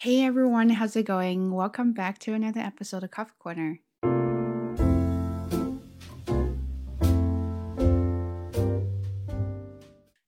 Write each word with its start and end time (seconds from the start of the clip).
Hey 0.00 0.22
everyone, 0.24 0.68
how's 0.68 0.94
it 0.94 1.06
going? 1.06 1.50
Welcome 1.50 1.92
back 1.92 2.20
to 2.20 2.32
another 2.32 2.60
episode 2.60 3.02
of 3.02 3.10
Coffee 3.10 3.32
Corner. 3.40 3.80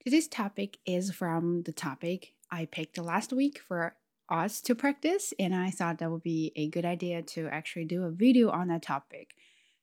Today's 0.04 0.27
topic 0.27 0.79
is 0.85 1.12
from 1.12 1.62
the 1.62 1.72
topic 1.72 2.33
I 2.51 2.64
picked 2.64 2.98
last 2.98 3.33
week 3.33 3.61
for 3.61 3.95
us 4.29 4.61
to 4.62 4.75
practice, 4.75 5.33
and 5.38 5.54
I 5.54 5.71
thought 5.71 5.98
that 5.98 6.11
would 6.11 6.25
be 6.25 6.50
a 6.57 6.68
good 6.68 6.84
idea 6.84 7.23
to 7.23 7.46
actually 7.46 7.84
do 7.84 8.02
a 8.02 8.11
video 8.11 8.50
on 8.50 8.66
that 8.68 8.82
topic. 8.82 9.37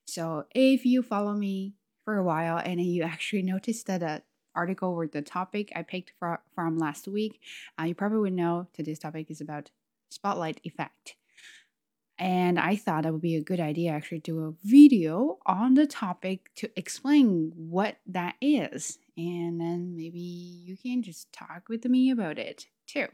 So, 0.04 0.44
if 0.54 0.84
you 0.84 1.02
follow 1.02 1.32
me 1.32 1.76
for 2.04 2.18
a 2.18 2.22
while 2.22 2.58
and 2.58 2.78
you 2.78 3.04
actually 3.04 3.42
noticed 3.42 3.86
that 3.86 4.26
article 4.54 4.90
or 4.90 5.06
the 5.06 5.22
topic 5.22 5.72
I 5.74 5.82
picked 5.82 6.12
for, 6.18 6.42
from 6.54 6.78
last 6.78 7.08
week, 7.08 7.40
uh, 7.80 7.84
you 7.84 7.94
probably 7.94 8.18
would 8.18 8.34
know 8.34 8.66
today's 8.74 8.98
topic 8.98 9.30
is 9.30 9.40
about 9.40 9.70
spotlight 10.10 10.60
effect. 10.64 11.16
And 12.18 12.58
I 12.58 12.74
thought 12.74 13.06
it 13.06 13.12
would 13.12 13.20
be 13.22 13.36
a 13.36 13.42
good 13.42 13.60
idea 13.60 13.92
actually 13.92 14.18
do 14.18 14.44
a 14.44 14.52
video 14.64 15.38
on 15.46 15.74
the 15.74 15.86
topic 15.86 16.50
to 16.56 16.68
explain 16.76 17.52
what 17.54 17.98
that 18.06 18.34
is. 18.40 18.98
And 19.16 19.60
then 19.60 19.94
maybe 19.96 20.18
you 20.18 20.76
can 20.76 21.02
just 21.02 21.32
talk 21.32 21.68
with 21.68 21.84
me 21.84 22.10
about 22.10 22.38
it 22.38 22.66
too. 22.88 23.06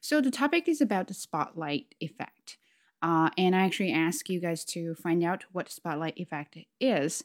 So 0.00 0.20
the 0.20 0.30
topic 0.30 0.68
is 0.68 0.80
about 0.80 1.08
the 1.08 1.14
spotlight 1.14 1.94
effect. 2.00 2.58
Uh, 3.02 3.30
and 3.38 3.56
I 3.56 3.64
actually 3.64 3.92
ask 3.92 4.28
you 4.28 4.40
guys 4.40 4.64
to 4.66 4.94
find 4.94 5.24
out 5.24 5.44
what 5.52 5.70
spotlight 5.70 6.18
effect 6.18 6.58
is 6.78 7.24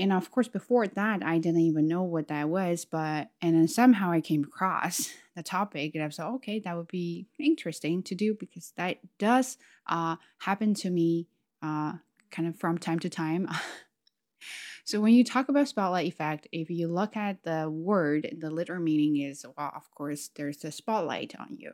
and 0.00 0.12
of 0.12 0.30
course 0.30 0.48
before 0.48 0.86
that 0.86 1.22
i 1.24 1.38
didn't 1.38 1.60
even 1.60 1.86
know 1.86 2.02
what 2.02 2.28
that 2.28 2.48
was 2.48 2.84
but 2.84 3.30
and 3.40 3.54
then 3.54 3.68
somehow 3.68 4.10
i 4.10 4.20
came 4.20 4.42
across 4.42 5.10
the 5.36 5.42
topic 5.42 5.94
and 5.94 6.02
i 6.02 6.06
was 6.06 6.18
like 6.18 6.28
okay 6.28 6.58
that 6.58 6.76
would 6.76 6.88
be 6.88 7.26
interesting 7.38 8.02
to 8.02 8.14
do 8.14 8.34
because 8.34 8.72
that 8.76 8.98
does 9.18 9.58
uh, 9.86 10.16
happen 10.38 10.74
to 10.74 10.90
me 10.90 11.26
uh, 11.62 11.94
kind 12.30 12.48
of 12.48 12.58
from 12.58 12.78
time 12.78 12.98
to 13.00 13.10
time. 13.10 13.48
So 14.82 15.00
when 15.00 15.12
you 15.12 15.22
talk 15.22 15.48
about 15.48 15.68
spotlight 15.68 16.08
effect 16.08 16.48
if 16.50 16.68
you 16.68 16.88
look 16.88 17.16
at 17.16 17.44
the 17.44 17.70
word 17.70 18.34
the 18.40 18.50
literal 18.50 18.82
meaning 18.82 19.18
is 19.20 19.44
well 19.56 19.70
of 19.76 19.88
course 19.94 20.30
there's 20.34 20.64
a 20.64 20.72
spotlight 20.72 21.34
on 21.38 21.56
you. 21.58 21.72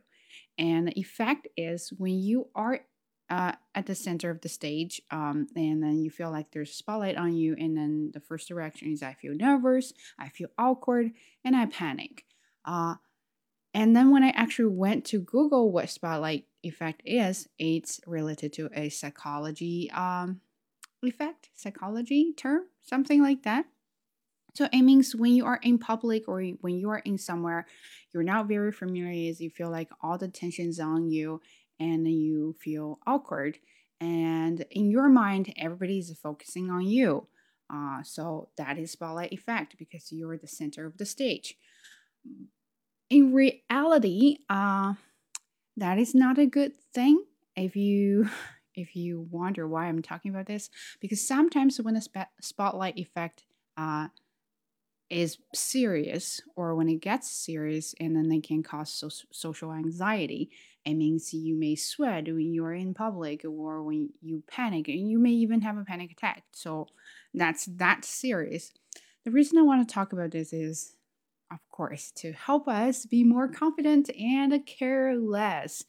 And 0.59 0.89
the 0.89 0.99
effect 0.99 1.47
is 1.57 1.93
when 1.97 2.19
you 2.19 2.49
are 2.55 2.81
uh, 3.31 3.53
the 3.87 3.95
center 3.95 4.31
of 4.31 4.41
the 4.41 4.49
stage, 4.49 5.01
um, 5.11 5.47
and 5.57 5.83
then 5.83 5.99
you 5.99 6.11
feel 6.11 6.31
like 6.31 6.51
there's 6.51 6.71
a 6.71 6.75
spotlight 6.75 7.17
on 7.17 7.35
you, 7.35 7.55
and 7.59 7.77
then 7.77 8.11
the 8.13 8.21
first 8.21 8.51
reaction 8.51 8.93
is 8.93 9.03
I 9.03 9.15
feel 9.15 9.35
nervous, 9.35 9.93
I 10.19 10.29
feel 10.29 10.49
awkward, 10.59 11.13
and 11.45 11.57
I 11.57 11.67
panic. 11.67 12.25
Uh, 12.65 12.97
and 13.73 13.95
then 13.95 14.11
when 14.11 14.23
I 14.23 14.31
actually 14.31 14.75
went 14.75 15.05
to 15.07 15.19
Google 15.19 15.71
what 15.71 15.91
spotlight 15.91 16.47
effect 16.63 17.03
is, 17.05 17.49
it's 17.59 18.01
related 18.07 18.53
to 18.55 18.71
a 18.75 18.89
psychology 18.89 19.91
um, 19.93 20.41
effect, 21.03 21.51
psychology 21.55 22.33
term, 22.37 22.63
something 22.83 23.23
like 23.23 23.43
that. 23.43 23.67
So 24.55 24.69
it 24.73 24.83
means 24.83 25.15
when 25.15 25.35
you 25.35 25.45
are 25.45 25.61
in 25.63 25.79
public 25.79 26.27
or 26.29 26.43
when 26.63 26.79
you 26.79 26.89
are 26.89 27.01
in 27.01 27.19
somewhere 27.19 27.67
you're 28.17 28.23
not 28.23 28.49
very 28.49 28.73
familiar, 28.73 29.29
with, 29.29 29.43
you 29.43 29.51
feel 29.51 29.71
like 29.71 29.91
all 30.01 30.17
the 30.17 30.29
tension's 30.29 30.81
on 30.81 31.11
you 31.11 31.43
and 31.79 32.09
you 32.09 32.57
feel 32.59 32.99
awkward. 33.07 33.59
And 34.01 34.65
in 34.71 34.91
your 34.91 35.09
mind, 35.09 35.53
everybody's 35.57 36.17
focusing 36.19 36.71
on 36.71 36.83
you. 36.83 37.29
Uh, 37.73 38.03
so 38.03 38.51
that 38.57 38.79
is 38.79 38.93
spotlight 38.93 39.33
effect 39.33 39.77
because 39.79 40.13
you're 40.13 40.39
the 40.39 40.47
center 40.47 40.87
of 40.87 40.99
the 40.99 41.07
stage. 41.07 41.57
In 43.09 43.33
reality, 43.33 44.39
uh, 44.49 44.95
that 45.77 45.99
is 45.99 46.15
not 46.15 46.39
a 46.39 46.47
good 46.47 46.73
thing. 46.95 47.25
If 47.55 47.77
you 47.77 48.29
if 48.75 48.95
you 48.95 49.27
wonder 49.31 49.67
why 49.67 49.87
I'm 49.87 50.03
talking 50.03 50.31
about 50.31 50.47
this, 50.47 50.69
because 51.01 51.27
sometimes 51.27 51.81
when 51.81 51.95
the 51.95 52.03
sp- 52.05 52.35
spotlight 52.43 52.99
effect 52.99 53.45
uh, 53.79 54.09
is 55.09 55.39
serious 55.55 56.43
or 56.57 56.75
when 56.75 56.89
it 56.89 57.01
gets 57.01 57.31
serious 57.31 57.95
and 58.01 58.15
then 58.15 58.29
they 58.29 58.41
can 58.41 58.63
cause 58.63 58.93
so- 58.93 59.09
social 59.33 59.73
anxiety 59.73 60.51
it 60.87 60.95
means 60.95 61.35
you 61.35 61.57
may 61.59 61.75
sweat 61.75 62.27
when 62.27 62.55
you're 62.55 62.73
in 62.73 62.95
public 62.95 63.45
or 63.45 63.83
when 63.83 64.11
you 64.23 64.45
panic, 64.47 64.87
and 64.87 65.11
you 65.11 65.19
may 65.19 65.33
even 65.33 65.61
have 65.63 65.77
a 65.77 65.85
panic 65.85 66.13
attack. 66.13 66.45
So 66.53 66.87
that's 67.35 67.67
that 67.67 68.05
serious. 68.05 68.73
The 69.25 69.33
reason 69.33 69.59
I 69.59 69.63
want 69.63 69.87
to 69.87 69.93
talk 69.93 70.13
about 70.13 70.31
this 70.31 70.53
is, 70.53 70.95
of 71.51 71.59
course, 71.71 72.13
to 72.19 72.33
help 72.33 72.69
us 72.69 73.05
be 73.05 73.25
more 73.25 73.49
confident 73.49 74.09
and 74.17 74.65
care 74.65 75.17
less. 75.17 75.85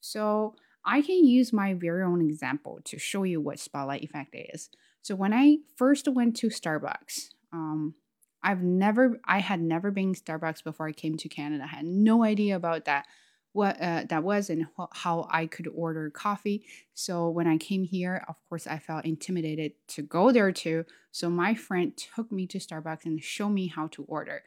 So 0.00 0.56
I 0.84 1.00
can 1.00 1.24
use 1.24 1.52
my 1.52 1.74
very 1.74 2.02
own 2.02 2.20
example 2.20 2.80
to 2.86 2.98
show 2.98 3.22
you 3.22 3.40
what 3.40 3.60
spotlight 3.60 4.02
effect 4.02 4.34
is. 4.34 4.68
So 5.02 5.14
when 5.14 5.32
I 5.32 5.58
first 5.76 6.08
went 6.08 6.34
to 6.36 6.48
Starbucks, 6.48 7.30
um, 7.52 7.94
I've 8.42 8.62
never, 8.62 9.20
I 9.24 9.38
had 9.38 9.60
never 9.60 9.92
been 9.92 10.14
Starbucks 10.14 10.64
before 10.64 10.88
I 10.88 10.92
came 10.92 11.16
to 11.18 11.28
Canada. 11.28 11.64
I 11.64 11.76
had 11.76 11.84
no 11.84 12.24
idea 12.24 12.56
about 12.56 12.86
that 12.86 13.06
what 13.52 13.80
uh, 13.80 14.04
that 14.08 14.22
was 14.22 14.48
and 14.48 14.66
how 14.92 15.26
I 15.30 15.46
could 15.46 15.68
order 15.74 16.10
coffee. 16.10 16.64
So 16.94 17.28
when 17.28 17.46
I 17.46 17.56
came 17.56 17.82
here, 17.82 18.24
of 18.28 18.36
course, 18.48 18.66
I 18.66 18.78
felt 18.78 19.04
intimidated 19.04 19.72
to 19.88 20.02
go 20.02 20.30
there 20.30 20.52
too. 20.52 20.84
So 21.10 21.28
my 21.28 21.54
friend 21.54 21.92
took 21.96 22.30
me 22.30 22.46
to 22.48 22.58
Starbucks 22.58 23.04
and 23.04 23.22
showed 23.22 23.50
me 23.50 23.66
how 23.66 23.88
to 23.88 24.04
order. 24.04 24.42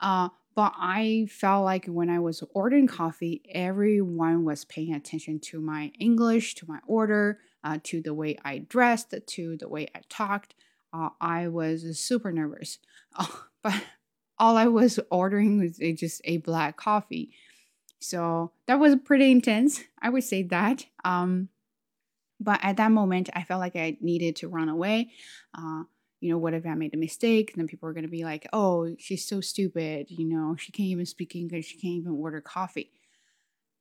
Uh, 0.00 0.28
but 0.54 0.72
I 0.76 1.28
felt 1.30 1.64
like 1.64 1.86
when 1.86 2.10
I 2.10 2.18
was 2.18 2.42
ordering 2.52 2.86
coffee, 2.86 3.42
everyone 3.52 4.44
was 4.44 4.64
paying 4.64 4.94
attention 4.94 5.40
to 5.40 5.60
my 5.60 5.92
English, 5.98 6.54
to 6.56 6.66
my 6.68 6.78
order, 6.86 7.38
uh, 7.64 7.78
to 7.84 8.00
the 8.00 8.14
way 8.14 8.36
I 8.44 8.58
dressed, 8.58 9.14
to 9.24 9.56
the 9.56 9.68
way 9.68 9.88
I 9.94 10.00
talked. 10.08 10.54
Uh, 10.92 11.10
I 11.20 11.48
was 11.48 11.98
super 11.98 12.32
nervous. 12.32 12.78
but 13.62 13.84
all 14.38 14.56
I 14.56 14.66
was 14.66 14.98
ordering 15.10 15.58
was 15.58 15.78
just 15.98 16.20
a 16.24 16.38
black 16.38 16.76
coffee. 16.76 17.32
So 18.00 18.52
that 18.66 18.78
was 18.78 18.96
pretty 19.04 19.30
intense. 19.30 19.82
I 20.00 20.10
would 20.10 20.24
say 20.24 20.42
that. 20.44 20.86
Um, 21.04 21.48
but 22.40 22.60
at 22.62 22.76
that 22.76 22.92
moment, 22.92 23.30
I 23.34 23.42
felt 23.42 23.60
like 23.60 23.76
I 23.76 23.96
needed 24.00 24.36
to 24.36 24.48
run 24.48 24.68
away. 24.68 25.10
Uh, 25.56 25.82
you 26.20 26.30
know, 26.30 26.38
what 26.38 26.54
if 26.54 26.66
I 26.66 26.74
made 26.74 26.94
a 26.94 26.98
mistake? 26.98 27.52
And 27.52 27.60
then 27.60 27.68
people 27.68 27.88
are 27.88 27.92
going 27.92 28.04
to 28.04 28.10
be 28.10 28.24
like, 28.24 28.48
oh, 28.52 28.94
she's 28.98 29.26
so 29.26 29.40
stupid. 29.40 30.06
You 30.10 30.26
know, 30.26 30.56
she 30.56 30.72
can't 30.72 30.88
even 30.88 31.06
speak 31.06 31.34
English. 31.34 31.66
She 31.66 31.78
can't 31.78 31.94
even 31.94 32.12
order 32.12 32.40
coffee. 32.40 32.92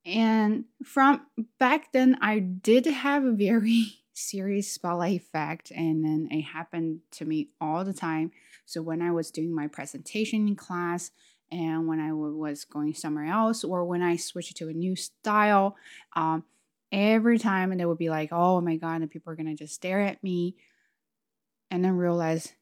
And 0.05 0.65
from 0.83 1.21
back 1.59 1.91
then, 1.91 2.17
I 2.21 2.39
did 2.39 2.85
have 2.85 3.25
a 3.25 3.31
very 3.31 3.85
serious 4.13 4.71
spotlight 4.71 5.19
effect. 5.19 5.71
And 5.71 6.03
then 6.03 6.27
it 6.31 6.43
happened 6.43 7.01
to 7.11 7.25
me 7.25 7.49
all 7.59 7.83
the 7.83 7.93
time. 7.93 8.31
So 8.65 8.81
when 8.81 9.01
I 9.01 9.11
was 9.11 9.31
doing 9.31 9.53
my 9.53 9.67
presentation 9.67 10.47
in 10.47 10.55
class, 10.55 11.11
and 11.51 11.87
when 11.87 11.99
I 11.99 12.13
was 12.13 12.65
going 12.65 12.93
somewhere 12.93 13.25
else 13.25 13.63
or 13.63 13.85
when 13.85 14.01
I 14.01 14.15
switched 14.15 14.57
to 14.57 14.69
a 14.69 14.73
new 14.73 14.95
style, 14.95 15.75
um, 16.15 16.43
every 16.91 17.37
time 17.39 17.71
and 17.71 17.79
they 17.79 17.85
would 17.85 17.97
be 17.97 18.09
like, 18.09 18.29
oh 18.31 18.61
my 18.61 18.75
God, 18.75 19.01
and 19.01 19.11
people 19.11 19.31
are 19.31 19.35
going 19.35 19.47
to 19.47 19.55
just 19.55 19.73
stare 19.73 20.01
at 20.01 20.23
me 20.23 20.55
and 21.71 21.83
then 21.83 21.93
realize, 21.93 22.53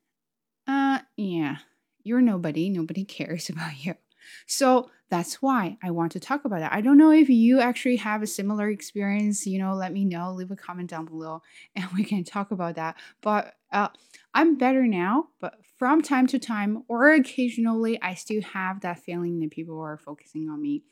uh, 0.68 1.00
yeah, 1.16 1.58
you're 2.04 2.22
nobody. 2.22 2.70
Nobody 2.70 3.06
cares 3.06 3.50
about 3.50 3.86
you. 3.86 3.96
So 4.48 4.90
that's 5.10 5.42
why 5.42 5.78
I 5.84 5.92
want 5.92 6.12
to 6.14 6.20
talk 6.20 6.46
about 6.46 6.60
that. 6.60 6.74
I 6.74 6.82
don't 6.82 6.98
know 6.98 7.12
if 7.12 7.30
you 7.30 7.60
actually 7.60 7.98
have 7.98 8.24
a 8.24 8.28
similar 8.28 8.70
experience. 8.70 9.46
You 9.46 9.60
know, 9.60 9.74
let 9.76 9.94
me 9.94 10.04
know. 10.04 10.34
Leave 10.34 10.50
a 10.50 10.56
comment 10.56 10.90
down 10.90 11.06
below, 11.06 11.42
and 11.76 11.86
we 11.96 12.04
can 12.04 12.24
talk 12.24 12.52
about 12.52 12.76
that. 12.76 12.96
But 13.22 13.56
uh, 13.72 13.90
I'm 14.34 14.58
better 14.58 14.88
now. 14.88 15.28
But 15.40 15.56
from 15.78 16.02
time 16.02 16.26
to 16.28 16.40
time, 16.40 16.84
or 16.88 17.12
occasionally, 17.14 18.02
I 18.02 18.16
still 18.16 18.42
have 18.42 18.82
that 18.82 19.00
feeling 19.00 19.40
that 19.40 19.52
people 19.52 19.80
are 19.80 19.98
focusing 19.98 20.50
on 20.50 20.62
me. 20.62 20.84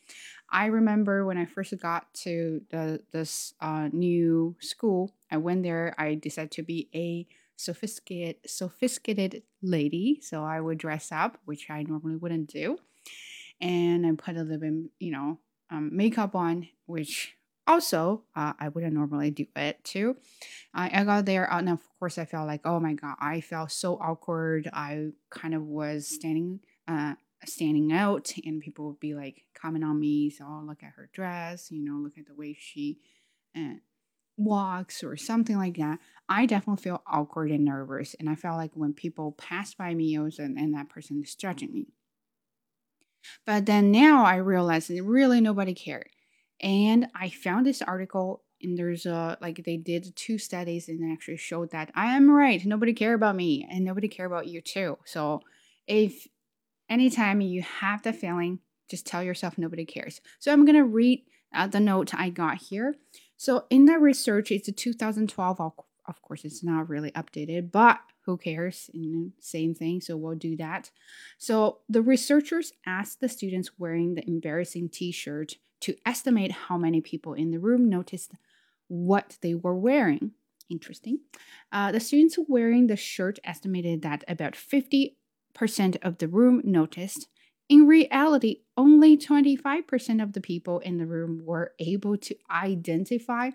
I 0.50 0.68
remember 0.68 1.26
when 1.26 1.38
I 1.38 1.46
first 1.46 1.74
got 1.80 2.14
to 2.26 2.62
the 2.70 3.02
this 3.12 3.56
uh, 3.62 3.90
new 3.92 4.56
school. 4.60 5.16
I 5.32 5.38
went 5.38 5.64
there. 5.64 5.96
I 5.98 6.16
decided 6.16 6.52
to 6.52 6.64
be 6.64 6.90
a 6.94 7.28
sophisticated 7.56 8.36
sophisticated 8.46 9.42
lady, 9.64 10.20
so 10.22 10.44
I 10.44 10.62
would 10.62 10.78
dress 10.78 11.12
up, 11.12 11.40
which 11.46 11.72
I 11.72 11.82
normally 11.82 12.18
wouldn't 12.18 12.50
do 12.52 12.78
and 13.62 14.06
I 14.06 14.12
put 14.12 14.36
a 14.36 14.44
little 14.44 14.60
bit, 14.60 14.74
you 15.00 15.12
know, 15.12 15.40
um, 15.70 15.96
makeup 15.96 16.36
on, 16.36 16.68
which 16.86 17.36
also 17.66 18.24
uh, 18.36 18.54
I 18.60 18.70
wouldn't 18.70 18.94
normally 18.94 19.32
do 19.32 19.46
it 19.56 19.84
too. 19.84 20.18
I, 20.74 21.02
I 21.02 21.04
got 21.04 21.26
there, 21.26 21.52
and 21.52 21.70
of 21.70 21.80
course 22.00 22.18
I 22.18 22.26
felt 22.26 22.48
like, 22.48 22.62
oh 22.66 22.80
my 22.80 22.94
god, 22.94 23.16
I 23.20 23.42
felt 23.42 23.72
so 23.72 23.96
awkward. 23.96 24.70
I 24.74 25.10
kind 25.30 25.54
of 25.54 25.64
was 25.64 26.08
standing, 26.08 26.60
uh, 26.88 27.14
standing 27.46 27.92
out, 27.94 28.34
and 28.46 28.62
people 28.62 28.88
would 28.88 29.00
be 29.00 29.14
like 29.14 29.44
comment 29.60 29.84
on 29.84 30.00
me. 30.00 30.30
So 30.30 30.46
oh, 30.48 30.64
look 30.66 30.84
at 30.84 30.94
her 30.96 31.10
dress, 31.14 31.72
you 31.72 31.84
know, 31.84 31.98
look 31.98 32.18
at 32.18 32.28
the 32.28 32.36
way 32.36 32.56
she 32.60 33.00
uh, 33.56 33.76
walks 34.38 35.04
or 35.04 35.16
something 35.16 35.58
like 35.58 35.78
that. 35.78 36.00
I 36.28 36.46
definitely 36.46 36.84
feel 36.84 37.04
awkward 37.08 37.52
and 37.52 37.66
nervous, 37.66 38.16
and 38.20 38.30
I 38.30 38.36
felt 38.36 38.58
like 38.58 38.72
when 38.74 38.94
people 38.94 39.34
pass 39.34 39.74
by 39.74 39.94
me, 39.94 40.16
and, 40.16 40.40
and 40.40 40.74
that 40.74 40.90
person 40.90 41.22
is 41.24 41.36
judging 41.36 41.72
me. 41.72 41.88
But 43.46 43.66
then 43.66 43.92
now 43.92 44.26
I 44.26 44.36
realized 44.36 44.90
that 44.90 45.04
really 45.04 45.42
nobody 45.42 45.74
cared. 45.74 46.10
And 46.62 47.08
I 47.16 47.30
found 47.30 47.66
this 47.66 47.82
article 47.82 48.44
and 48.62 48.78
there's 48.78 49.06
a 49.06 49.38
like 49.42 49.64
they 49.66 49.78
did 49.78 50.16
two 50.16 50.38
studies 50.38 50.88
and 50.88 51.12
actually 51.12 51.38
showed 51.38 51.72
that 51.72 51.92
I 51.94 52.16
am 52.16 52.32
right. 52.32 52.66
Nobody 52.66 52.94
care 52.94 53.14
about 53.14 53.36
me 53.36 53.68
and 53.70 53.84
nobody 53.84 54.08
care 54.08 54.26
about 54.26 54.48
you 54.48 54.62
too. 54.62 54.98
So 55.06 55.42
if 55.88 56.28
anytime 56.90 57.42
you 57.42 57.62
have 57.62 58.04
the 58.04 58.14
feeling, 58.14 58.60
just 58.90 59.06
tell 59.06 59.22
yourself 59.22 59.58
nobody 59.58 59.86
cares. 59.86 60.22
So 60.40 60.52
I'm 60.52 60.66
gonna 60.66 60.86
read 60.86 61.24
uh, 61.54 61.68
the 61.68 61.80
note 61.80 62.14
I 62.16 62.30
got 62.30 62.58
here. 62.58 62.96
So 63.38 63.66
in 63.70 63.86
that 63.86 64.02
research, 64.02 64.52
it's 64.52 64.68
a 64.68 64.72
2012. 64.72 65.60
Of 65.60 66.22
course, 66.22 66.46
it's 66.46 66.64
not 66.64 66.90
really 66.90 67.12
updated, 67.12 67.72
but 67.72 68.00
who 68.26 68.38
cares? 68.38 68.90
same 69.40 69.76
thing. 69.76 70.02
So 70.02 70.18
we'll 70.18 70.36
do 70.36 70.56
that. 70.58 70.92
So 71.38 71.80
the 71.90 72.02
researchers 72.02 72.74
asked 72.86 73.20
the 73.20 73.30
students 73.30 73.72
wearing 73.78 74.16
the 74.16 74.28
embarrassing 74.28 74.90
T-shirt 74.90 75.56
to 75.82 75.96
estimate 76.06 76.52
how 76.52 76.78
many 76.78 77.02
people 77.02 77.34
in 77.34 77.52
the 77.52 77.60
room 77.60 77.90
noticed 77.90 78.34
what 78.88 79.38
they 79.42 79.54
were 79.54 79.76
wearing. 79.76 80.32
Interesting. 80.70 81.20
Uh, 81.72 81.92
the 81.92 82.00
students 82.00 82.38
wearing 82.48 82.88
the 82.88 82.96
shirt 82.96 83.38
estimated 83.44 84.02
that 84.02 84.24
about 84.28 84.54
50% 84.54 85.16
of 86.02 86.18
the 86.18 86.28
room 86.28 86.62
noticed. 86.64 87.28
In 87.70 87.88
reality, 87.88 88.62
only 88.78 89.18
25% 89.18 90.22
of 90.22 90.34
the 90.34 90.42
people 90.42 90.80
in 90.80 90.98
the 90.98 91.06
room 91.06 91.42
were 91.44 91.74
able 91.80 92.18
to 92.18 92.36
identify 92.50 93.52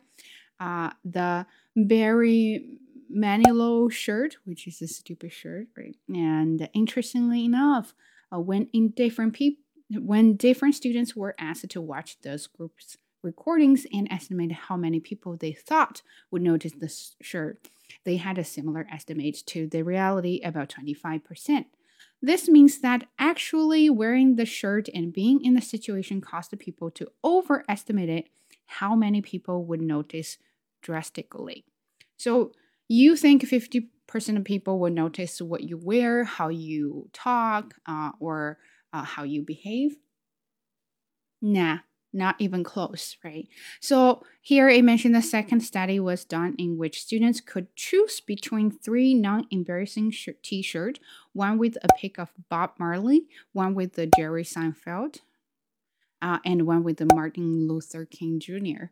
uh, 0.60 0.90
the 1.04 1.46
Barry 1.76 2.78
Manilow 3.14 3.90
shirt, 3.90 4.36
which 4.44 4.66
is 4.66 4.82
a 4.82 4.88
stupid 4.88 5.32
shirt, 5.32 5.68
right? 5.76 5.96
And 6.08 6.68
interestingly 6.74 7.44
enough, 7.44 7.94
uh, 8.32 8.40
when 8.40 8.68
in 8.72 8.90
different 8.90 9.34
people, 9.34 9.62
when 9.90 10.36
different 10.36 10.74
students 10.74 11.16
were 11.16 11.34
asked 11.38 11.70
to 11.70 11.80
watch 11.80 12.20
those 12.20 12.46
groups 12.46 12.98
recordings 13.22 13.86
and 13.92 14.06
estimate 14.10 14.52
how 14.52 14.76
many 14.76 15.00
people 15.00 15.36
they 15.36 15.52
thought 15.52 16.02
would 16.30 16.42
notice 16.42 16.72
the 16.72 16.92
shirt, 17.20 17.68
they 18.04 18.16
had 18.16 18.38
a 18.38 18.44
similar 18.44 18.86
estimate 18.92 19.42
to 19.46 19.66
the 19.66 19.82
reality, 19.82 20.40
about 20.44 20.68
25%. 20.68 21.64
This 22.20 22.48
means 22.48 22.80
that 22.80 23.06
actually 23.18 23.88
wearing 23.90 24.36
the 24.36 24.46
shirt 24.46 24.88
and 24.94 25.12
being 25.12 25.44
in 25.44 25.54
the 25.54 25.60
situation 25.60 26.20
caused 26.20 26.50
the 26.50 26.56
people 26.56 26.90
to 26.92 27.08
overestimate 27.24 28.08
it, 28.08 28.28
how 28.66 28.94
many 28.94 29.20
people 29.20 29.64
would 29.64 29.80
notice 29.80 30.38
drastically. 30.82 31.64
So 32.16 32.52
you 32.88 33.16
think 33.16 33.42
50% 33.42 33.88
of 34.36 34.44
people 34.44 34.78
will 34.78 34.90
notice 34.90 35.40
what 35.40 35.64
you 35.64 35.76
wear, 35.76 36.24
how 36.24 36.48
you 36.48 37.10
talk, 37.12 37.74
uh, 37.86 38.12
or 38.18 38.58
uh, 38.92 39.04
how 39.04 39.22
you 39.22 39.42
behave? 39.42 39.96
Nah, 41.40 41.78
not 42.12 42.36
even 42.38 42.64
close, 42.64 43.16
right? 43.22 43.46
So 43.80 44.24
here 44.40 44.68
it 44.68 44.84
mentioned 44.84 45.14
the 45.14 45.22
second 45.22 45.60
study 45.60 46.00
was 46.00 46.24
done 46.24 46.54
in 46.58 46.78
which 46.78 47.02
students 47.02 47.40
could 47.40 47.74
choose 47.76 48.20
between 48.20 48.70
three 48.70 49.14
non-embarrassing 49.14 50.14
t-shirt, 50.42 50.98
one 51.32 51.58
with 51.58 51.76
a 51.82 51.88
pic 51.98 52.18
of 52.18 52.32
Bob 52.48 52.72
Marley, 52.78 53.26
one 53.52 53.74
with 53.74 53.94
the 53.94 54.08
Jerry 54.16 54.44
Seinfeld, 54.44 55.18
uh, 56.22 56.38
and 56.44 56.66
one 56.66 56.82
with 56.82 56.96
the 56.96 57.08
Martin 57.14 57.68
Luther 57.68 58.04
King 58.04 58.40
Jr. 58.40 58.86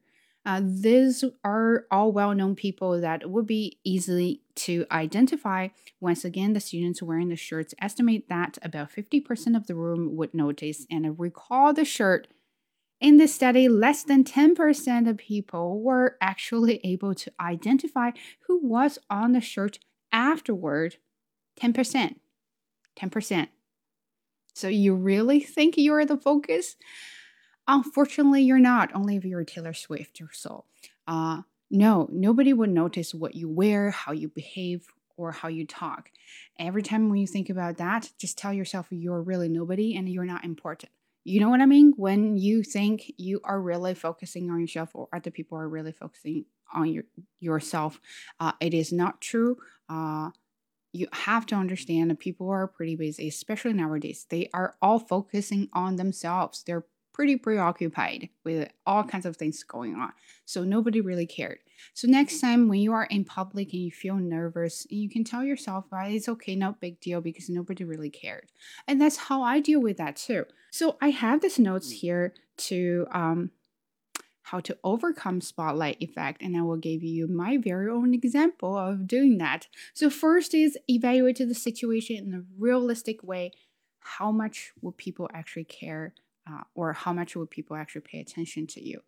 Uh, 0.46 0.60
these 0.64 1.25
are 1.43 1.87
all 1.90 2.12
well-known 2.12 2.54
people 2.54 3.00
that 3.00 3.28
would 3.28 3.48
be 3.48 3.81
easily 3.82 4.40
to 4.54 4.87
identify. 4.93 5.66
Once 6.00 6.25
again, 6.25 6.52
the 6.52 6.60
students 6.60 7.02
wearing 7.02 7.28
the 7.28 7.37
shirts 7.37 7.75
estimate 7.81 8.28
that 8.28 8.56
about 8.62 8.93
50% 8.93 9.56
of 9.56 9.66
the 9.66 9.75
room 9.75 10.14
would 10.14 10.32
notice 10.32 10.87
and 10.88 11.19
recall 11.19 11.75
the 11.75 11.84
shirt. 11.84 12.28
In 13.00 13.16
this 13.16 13.34
study, 13.34 13.69
less 13.69 14.04
than 14.04 14.22
10% 14.22 15.10
of 15.10 15.16
people 15.19 15.82
were 15.82 16.16
actually 16.20 16.81
able 16.84 17.14
to 17.16 17.32
identify 17.40 18.12
who 18.46 18.64
was 18.64 19.00
on 19.10 19.32
the 19.32 19.40
shirt 19.40 19.81
afterward. 20.12 20.96
10%. 21.60 22.14
10%. 22.96 23.48
So 24.54 24.69
you 24.69 24.94
really 24.94 25.40
think 25.40 25.75
you're 25.76 26.06
the 26.06 26.16
focus? 26.16 26.76
Unfortunately, 27.69 28.43
you're 28.43 28.59
not, 28.59 28.95
only 28.95 29.17
if 29.17 29.25
you're 29.25 29.45
Taylor 29.45 29.73
Swift 29.73 30.21
or 30.21 30.31
so. 30.33 30.65
Uh, 31.07 31.43
no, 31.71 32.09
nobody 32.13 32.53
would 32.53 32.71
notice 32.71 33.13
what 33.15 33.35
you 33.35 33.49
wear, 33.49 33.91
how 33.91 34.13
you 34.13 34.29
behave, 34.29 34.87
or 35.17 35.33
how 35.33 35.49
you 35.49 35.67
talk. 35.67 36.11
Every 36.59 36.83
time 36.83 37.09
when 37.09 37.19
you 37.19 37.27
think 37.27 37.51
about 37.51 37.79
that, 37.79 38.11
just 38.19 38.39
tell 38.39 38.53
yourself 38.53 38.87
you're 38.91 39.23
really 39.23 39.49
nobody 39.49 39.97
and 39.97 40.09
you're 40.09 40.25
not 40.25 40.45
important. 40.45 40.93
You 41.25 41.41
know 41.41 41.49
what 41.49 41.61
I 41.61 41.67
mean? 41.67 41.93
When 41.97 42.37
you 42.37 42.63
think 42.63 43.13
you 43.17 43.41
are 43.43 43.61
really 43.61 43.95
focusing 43.95 44.51
on 44.51 44.61
yourself 44.61 44.91
or 44.95 45.09
other 45.13 45.31
people 45.31 45.59
are 45.59 45.69
really 45.69 45.93
focusing 45.93 46.45
on 46.73 46.89
your 46.93 47.05
yourself, 47.41 48.01
uh, 48.39 48.53
it 48.61 48.75
is 48.75 48.93
not 48.93 49.21
true. 49.21 49.57
Uh, 49.89 50.31
you 50.93 51.09
have 51.13 51.45
to 51.47 51.57
understand 51.57 52.11
that 52.11 52.21
people 52.21 52.49
are 52.49 52.69
pretty 52.69 52.95
busy, 52.95 53.27
especially 53.27 53.73
nowadays. 53.73 54.27
They 54.29 54.49
are 54.55 54.77
all 54.81 55.01
focusing 55.01 55.69
on 55.73 55.97
themselves. 55.97 56.63
They're 56.63 56.87
pretty 57.17 57.37
preoccupied 57.37 58.29
with 58.45 58.69
all 58.87 59.03
kinds 59.03 59.25
of 59.25 59.39
things 59.39 59.63
going 59.63 59.95
on. 59.95 60.13
So 60.45 60.65
nobody 60.65 61.01
really 61.01 61.25
cared. 61.25 61.61
So 61.95 62.07
next 62.07 62.37
mm-hmm. 62.37 62.47
time 62.47 62.69
when 62.69 62.81
you 62.81 62.93
are 62.93 63.07
in 63.07 63.25
public 63.25 63.73
and 63.73 63.81
you 63.81 63.91
feel 63.91 64.17
nervous, 64.17 64.87
you 64.91 65.09
can 65.09 65.25
tell 65.25 65.43
yourself, 65.43 65.87
oh, 65.91 65.99
it's 66.05 66.29
okay, 66.29 66.55
no 66.55 66.77
big 66.79 67.01
deal, 67.01 67.23
because 67.23 67.49
nobody 67.49 67.85
really 67.85 68.11
cared. 68.11 68.53
And 68.87 69.01
that's 69.01 69.17
how 69.17 69.43
I 69.43 69.61
deal 69.61 69.81
with 69.81 69.97
that 69.97 70.17
too. 70.17 70.45
So 70.71 70.99
I 71.01 71.09
have 71.09 71.41
these 71.41 71.59
notes 71.59 71.89
mm. 71.89 71.97
here 71.97 72.35
to 72.59 73.07
um, 73.11 73.51
how 74.43 74.61
to 74.61 74.77
overcome 74.85 75.41
spotlight 75.41 75.97
effect 76.01 76.41
and 76.41 76.57
i 76.57 76.63
will 76.63 76.77
give 76.77 77.03
you 77.03 77.27
my 77.27 77.57
very 77.57 77.91
own 77.91 78.15
example 78.15 78.79
of 78.79 79.09
doing 79.09 79.39
that 79.39 79.67
so 79.93 80.09
first 80.09 80.55
is 80.55 80.79
evaluate 80.89 81.39
the 81.39 81.53
situation 81.53 82.17
in 82.17 82.33
a 82.33 82.45
realistic 82.57 83.25
way 83.25 83.51
how 83.99 84.31
much 84.31 84.71
will 84.81 84.93
people 84.93 85.29
actually 85.35 85.65
care 85.65 86.15
uh, 86.48 86.62
or 86.75 86.93
how 86.93 87.12
much 87.12 87.37
would 87.37 87.50
people 87.50 87.76
actually 87.76 88.02
pay 88.02 88.20
attention 88.20 88.66
to 88.69 88.87
you. 88.87 89.00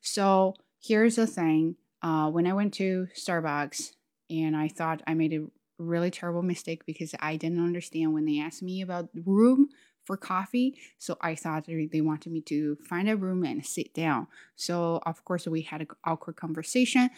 So 0.00 0.54
here's 0.82 1.16
the 1.16 1.26
thing 1.26 1.76
uh, 2.02 2.30
when 2.30 2.46
I 2.46 2.52
went 2.52 2.74
to 2.74 3.08
Starbucks 3.14 3.92
and 4.30 4.56
I 4.56 4.68
thought 4.68 5.02
I 5.06 5.14
made 5.14 5.32
a 5.32 5.46
really 5.78 6.10
terrible 6.10 6.42
mistake 6.42 6.86
because 6.86 7.14
I 7.20 7.36
didn't 7.36 7.62
understand 7.62 8.12
when 8.12 8.24
they 8.24 8.40
asked 8.40 8.62
me 8.62 8.82
about 8.82 9.08
room 9.24 9.68
for 10.04 10.16
coffee. 10.16 10.78
So 10.98 11.18
I 11.20 11.34
thought 11.34 11.66
they 11.66 12.00
wanted 12.00 12.32
me 12.32 12.40
to 12.42 12.76
find 12.88 13.08
a 13.08 13.16
room 13.16 13.44
and 13.44 13.66
sit 13.66 13.92
down. 13.92 14.28
So 14.54 15.00
of 15.04 15.24
course 15.24 15.46
we 15.46 15.62
had 15.62 15.82
an 15.82 15.88
awkward 16.04 16.36
conversation, 16.36 17.10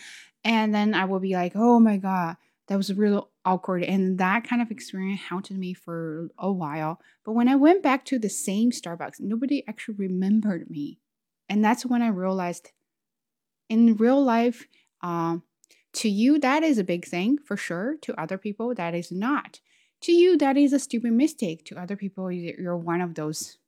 and 0.43 0.75
then 0.75 0.95
I 0.95 1.05
will 1.05 1.21
be 1.21 1.35
like, 1.35 1.53
"Oh 1.55 1.79
my 1.79 1.99
god, 1.99 2.37
that 2.69 2.77
was 2.77 2.93
real 2.95 3.31
awkward 3.49 3.83
and 3.83 4.19
that 4.19 4.45
kind 4.45 4.61
of 4.61 4.71
experience 4.71 5.21
haunted 5.23 5.59
me 5.59 5.73
for 5.73 6.29
a 6.39 6.53
while 6.53 7.01
but 7.25 7.33
when 7.33 7.49
i 7.49 7.55
went 7.55 7.83
back 7.83 8.05
to 8.05 8.19
the 8.19 8.29
same 8.29 8.71
starbucks 8.71 9.21
nobody 9.21 9.65
actually 9.67 9.95
remembered 9.95 10.69
me 10.69 10.99
and 11.49 11.65
that's 11.65 11.87
when 11.87 12.03
i 12.03 12.09
realized 12.09 12.71
in 13.69 13.97
real 13.97 14.23
life 14.23 14.67
um, 15.03 15.43
to 15.93 16.09
you 16.09 16.39
that 16.39 16.63
is 16.63 16.79
a 16.79 16.85
big 16.85 17.05
thing 17.05 17.39
for 17.39 17.57
sure 17.57 17.97
to 18.03 18.21
other 18.21 18.39
people 18.39 18.75
that 18.75 18.95
is 18.95 19.11
not. 19.11 19.61
To 20.03 20.13
you 20.13 20.37
that 20.39 20.57
is 20.57 20.73
a 20.73 20.79
stupid 20.79 21.13
mistake. 21.13 21.65
To 21.67 21.81
other 21.81 21.97
people 21.97 22.31
you're 22.31 22.77
one 22.77 23.01
of 23.01 23.15
those 23.15 23.59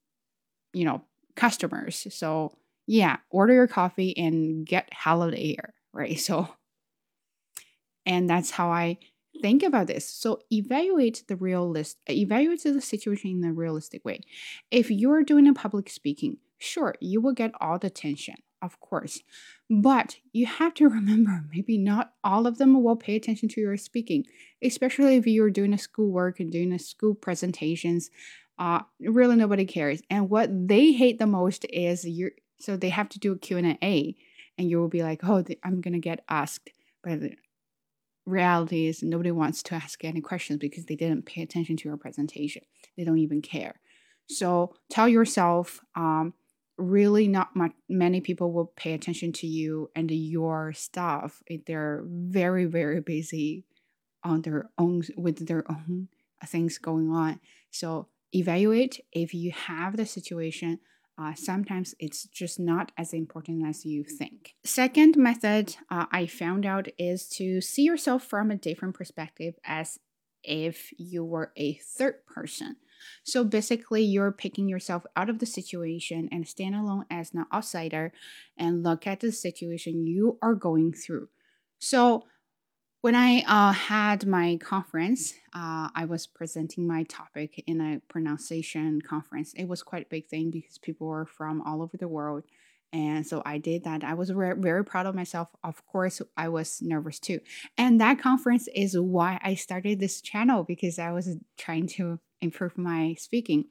you 0.72 0.84
know 0.84 1.02
customers. 1.36 2.06
So 2.10 2.56
yeah 2.86 3.18
order 3.30 3.54
your 3.54 3.66
coffee 3.66 4.16
and 4.16 4.66
get 4.66 4.92
holiday 4.92 5.56
air 5.58 5.74
right? 5.92 6.18
So 6.28 6.48
and 8.06 8.30
that's 8.30 8.50
how 8.50 8.70
I 8.70 8.98
think 9.40 9.62
about 9.62 9.86
this. 9.86 10.08
So 10.08 10.40
evaluate 10.50 11.24
the 11.28 11.36
realist, 11.36 11.98
evaluate 12.08 12.62
the 12.62 12.80
situation 12.80 13.30
in 13.30 13.44
a 13.44 13.52
realistic 13.52 14.04
way. 14.04 14.20
If 14.70 14.90
you're 14.90 15.22
doing 15.22 15.46
a 15.46 15.54
public 15.54 15.88
speaking, 15.90 16.38
sure, 16.58 16.94
you 17.00 17.20
will 17.20 17.32
get 17.32 17.52
all 17.60 17.78
the 17.78 17.88
attention, 17.88 18.36
of 18.60 18.80
course. 18.80 19.20
But 19.68 20.16
you 20.32 20.46
have 20.46 20.74
to 20.74 20.88
remember, 20.88 21.44
maybe 21.52 21.78
not 21.78 22.12
all 22.22 22.46
of 22.46 22.58
them 22.58 22.82
will 22.82 22.96
pay 22.96 23.16
attention 23.16 23.48
to 23.50 23.60
your 23.60 23.76
speaking, 23.76 24.24
especially 24.62 25.16
if 25.16 25.26
you're 25.26 25.50
doing 25.50 25.72
a 25.72 25.78
school 25.78 26.10
work 26.10 26.40
and 26.40 26.50
doing 26.50 26.72
a 26.72 26.78
school 26.78 27.14
presentations. 27.14 28.10
Uh, 28.58 28.80
really 29.00 29.36
nobody 29.36 29.64
cares. 29.64 30.02
And 30.10 30.28
what 30.28 30.50
they 30.68 30.92
hate 30.92 31.18
the 31.18 31.26
most 31.26 31.64
is 31.70 32.04
you're 32.04 32.32
so 32.58 32.76
they 32.76 32.90
have 32.90 33.08
to 33.08 33.18
do 33.18 33.32
a 33.32 33.38
Q&A 33.38 34.14
and 34.58 34.68
you 34.68 34.78
will 34.78 34.88
be 34.88 35.02
like, 35.02 35.24
oh, 35.24 35.42
I'm 35.64 35.80
to 35.80 35.98
get 35.98 36.22
asked 36.28 36.68
by 37.02 37.16
the 37.16 37.32
reality 38.30 38.86
is 38.86 39.02
nobody 39.02 39.30
wants 39.30 39.62
to 39.64 39.74
ask 39.74 40.04
any 40.04 40.20
questions 40.20 40.58
because 40.58 40.86
they 40.86 40.96
didn't 40.96 41.26
pay 41.26 41.42
attention 41.42 41.76
to 41.78 41.88
your 41.88 41.96
presentation. 41.96 42.62
They 42.96 43.04
don't 43.04 43.18
even 43.18 43.42
care. 43.42 43.80
So 44.28 44.74
tell 44.90 45.08
yourself, 45.08 45.80
um, 45.94 46.34
really 46.78 47.28
not 47.28 47.54
much, 47.54 47.72
many 47.88 48.20
people 48.20 48.52
will 48.52 48.72
pay 48.76 48.94
attention 48.94 49.32
to 49.32 49.46
you 49.46 49.90
and 49.94 50.10
your 50.10 50.72
stuff. 50.72 51.42
They're 51.66 52.04
very, 52.06 52.64
very 52.64 53.00
busy 53.00 53.66
on 54.24 54.42
their 54.42 54.70
own 54.78 55.02
with 55.16 55.46
their 55.46 55.64
own 55.70 56.08
things 56.46 56.78
going 56.78 57.10
on. 57.10 57.40
So 57.70 58.08
evaluate 58.34 59.00
if 59.12 59.34
you 59.34 59.52
have 59.52 59.96
the 59.96 60.06
situation. 60.06 60.80
Uh, 61.20 61.34
sometimes 61.34 61.94
it's 61.98 62.24
just 62.24 62.58
not 62.58 62.92
as 62.96 63.12
important 63.12 63.66
as 63.66 63.84
you 63.84 64.04
think. 64.04 64.54
Second 64.64 65.16
method 65.16 65.76
uh, 65.90 66.06
I 66.10 66.26
found 66.26 66.64
out 66.64 66.88
is 66.98 67.28
to 67.30 67.60
see 67.60 67.82
yourself 67.82 68.24
from 68.24 68.50
a 68.50 68.56
different 68.56 68.94
perspective 68.94 69.54
as 69.64 69.98
if 70.42 70.92
you 70.98 71.24
were 71.24 71.52
a 71.56 71.74
third 71.74 72.26
person. 72.26 72.76
So 73.24 73.44
basically, 73.44 74.02
you're 74.02 74.32
picking 74.32 74.68
yourself 74.68 75.04
out 75.16 75.30
of 75.30 75.38
the 75.38 75.46
situation 75.46 76.28
and 76.30 76.46
stand 76.46 76.74
alone 76.74 77.04
as 77.10 77.32
an 77.32 77.46
outsider 77.52 78.12
and 78.56 78.82
look 78.82 79.06
at 79.06 79.20
the 79.20 79.32
situation 79.32 80.06
you 80.06 80.38
are 80.42 80.54
going 80.54 80.92
through. 80.92 81.28
So 81.78 82.24
when 83.00 83.14
I 83.14 83.42
uh, 83.46 83.72
had 83.72 84.26
my 84.26 84.58
conference, 84.62 85.32
uh, 85.54 85.88
I 85.94 86.04
was 86.06 86.26
presenting 86.26 86.86
my 86.86 87.04
topic 87.04 87.62
in 87.66 87.80
a 87.80 88.00
pronunciation 88.08 89.00
conference. 89.00 89.54
It 89.54 89.66
was 89.66 89.82
quite 89.82 90.02
a 90.02 90.10
big 90.10 90.26
thing 90.26 90.50
because 90.50 90.78
people 90.78 91.06
were 91.06 91.26
from 91.26 91.62
all 91.62 91.82
over 91.82 91.96
the 91.96 92.08
world. 92.08 92.44
And 92.92 93.26
so 93.26 93.40
I 93.46 93.58
did 93.58 93.84
that. 93.84 94.02
I 94.02 94.14
was 94.14 94.32
re- 94.32 94.54
very 94.56 94.84
proud 94.84 95.06
of 95.06 95.14
myself. 95.14 95.48
Of 95.62 95.86
course, 95.86 96.20
I 96.36 96.48
was 96.48 96.82
nervous 96.82 97.18
too. 97.20 97.40
And 97.78 98.00
that 98.00 98.18
conference 98.18 98.68
is 98.74 98.98
why 98.98 99.38
I 99.42 99.54
started 99.54 100.00
this 100.00 100.20
channel 100.20 100.64
because 100.64 100.98
I 100.98 101.12
was 101.12 101.36
trying 101.56 101.86
to 101.88 102.18
improve 102.40 102.76
my 102.76 103.14
speaking. 103.18 103.66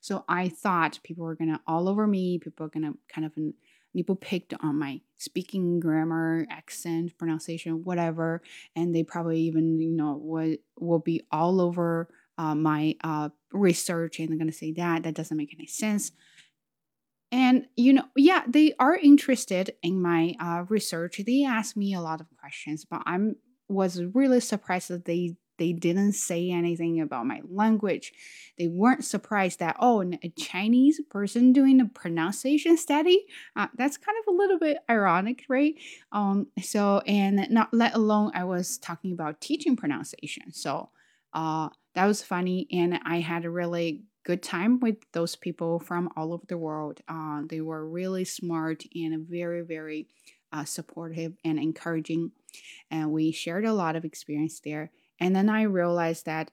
So 0.00 0.24
I 0.28 0.48
thought 0.48 0.98
people 1.04 1.24
were 1.24 1.36
going 1.36 1.52
to 1.52 1.60
all 1.66 1.88
over 1.88 2.06
me, 2.06 2.38
people 2.38 2.66
were 2.66 2.70
going 2.70 2.92
to 2.92 2.98
kind 3.08 3.24
of 3.24 3.32
people 3.94 4.16
picked 4.16 4.52
on 4.60 4.78
my 4.78 5.00
speaking 5.16 5.80
grammar 5.80 6.46
accent 6.50 7.16
pronunciation 7.16 7.84
whatever 7.84 8.42
and 8.76 8.94
they 8.94 9.02
probably 9.02 9.40
even 9.40 9.80
you 9.80 9.90
know 9.90 10.18
will 10.20 10.56
will 10.78 10.98
be 10.98 11.22
all 11.30 11.60
over 11.60 12.08
uh, 12.36 12.54
my 12.54 12.96
uh, 13.04 13.28
research 13.52 14.18
and 14.18 14.28
they're 14.28 14.38
going 14.38 14.50
to 14.50 14.56
say 14.56 14.72
that 14.72 15.04
that 15.04 15.14
doesn't 15.14 15.36
make 15.36 15.54
any 15.54 15.66
sense. 15.66 16.12
And 17.30 17.66
you 17.76 17.92
know 17.92 18.04
yeah 18.16 18.42
they 18.46 18.74
are 18.78 18.96
interested 18.96 19.74
in 19.82 20.00
my 20.00 20.34
uh, 20.40 20.64
research. 20.68 21.20
They 21.24 21.44
ask 21.44 21.76
me 21.76 21.94
a 21.94 22.00
lot 22.00 22.20
of 22.20 22.26
questions 22.38 22.84
but 22.84 23.02
i'm 23.06 23.36
was 23.68 24.02
really 24.12 24.40
surprised 24.40 24.88
that 24.88 25.04
they 25.06 25.36
they 25.58 25.72
didn't 25.72 26.12
say 26.12 26.50
anything 26.50 27.00
about 27.00 27.26
my 27.26 27.40
language. 27.48 28.12
They 28.58 28.68
weren't 28.68 29.04
surprised 29.04 29.58
that, 29.60 29.76
oh, 29.78 30.02
a 30.02 30.28
Chinese 30.30 31.00
person 31.10 31.52
doing 31.52 31.80
a 31.80 31.86
pronunciation 31.86 32.76
study? 32.76 33.26
Uh, 33.56 33.68
that's 33.76 33.96
kind 33.96 34.16
of 34.20 34.32
a 34.32 34.36
little 34.36 34.58
bit 34.58 34.78
ironic, 34.88 35.44
right? 35.48 35.74
Um, 36.12 36.48
so, 36.62 37.00
and 37.06 37.46
not 37.50 37.72
let 37.72 37.94
alone 37.94 38.32
I 38.34 38.44
was 38.44 38.78
talking 38.78 39.12
about 39.12 39.40
teaching 39.40 39.76
pronunciation. 39.76 40.52
So, 40.52 40.90
uh, 41.32 41.68
that 41.94 42.06
was 42.06 42.22
funny. 42.22 42.66
And 42.72 43.00
I 43.04 43.20
had 43.20 43.44
a 43.44 43.50
really 43.50 44.02
good 44.24 44.42
time 44.42 44.80
with 44.80 44.96
those 45.12 45.36
people 45.36 45.78
from 45.78 46.08
all 46.16 46.32
over 46.32 46.44
the 46.48 46.58
world. 46.58 47.00
Uh, 47.08 47.42
they 47.48 47.60
were 47.60 47.86
really 47.88 48.24
smart 48.24 48.84
and 48.94 49.26
very, 49.28 49.62
very 49.62 50.08
uh, 50.52 50.64
supportive 50.64 51.34
and 51.44 51.58
encouraging. 51.58 52.32
And 52.90 53.10
we 53.10 53.32
shared 53.32 53.64
a 53.64 53.74
lot 53.74 53.96
of 53.96 54.04
experience 54.04 54.60
there 54.60 54.90
and 55.20 55.34
then 55.34 55.48
I 55.48 55.62
realized 55.62 56.26
that 56.26 56.50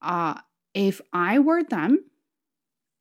uh, 0.00 0.34
if 0.74 1.00
I 1.12 1.38
were 1.38 1.62
them, 1.62 2.04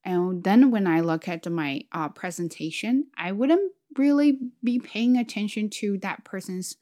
and 0.03 0.43
then 0.43 0.71
when 0.71 0.87
I 0.87 1.01
look 1.01 1.27
at 1.27 1.49
my 1.49 1.83
uh, 1.91 2.09
presentation, 2.09 3.07
I 3.17 3.31
wouldn't 3.31 3.73
really 3.97 4.39
be 4.63 4.79
paying 4.79 5.17
attention 5.17 5.69
to 5.69 5.97
that 5.99 6.23
person's 6.23 6.77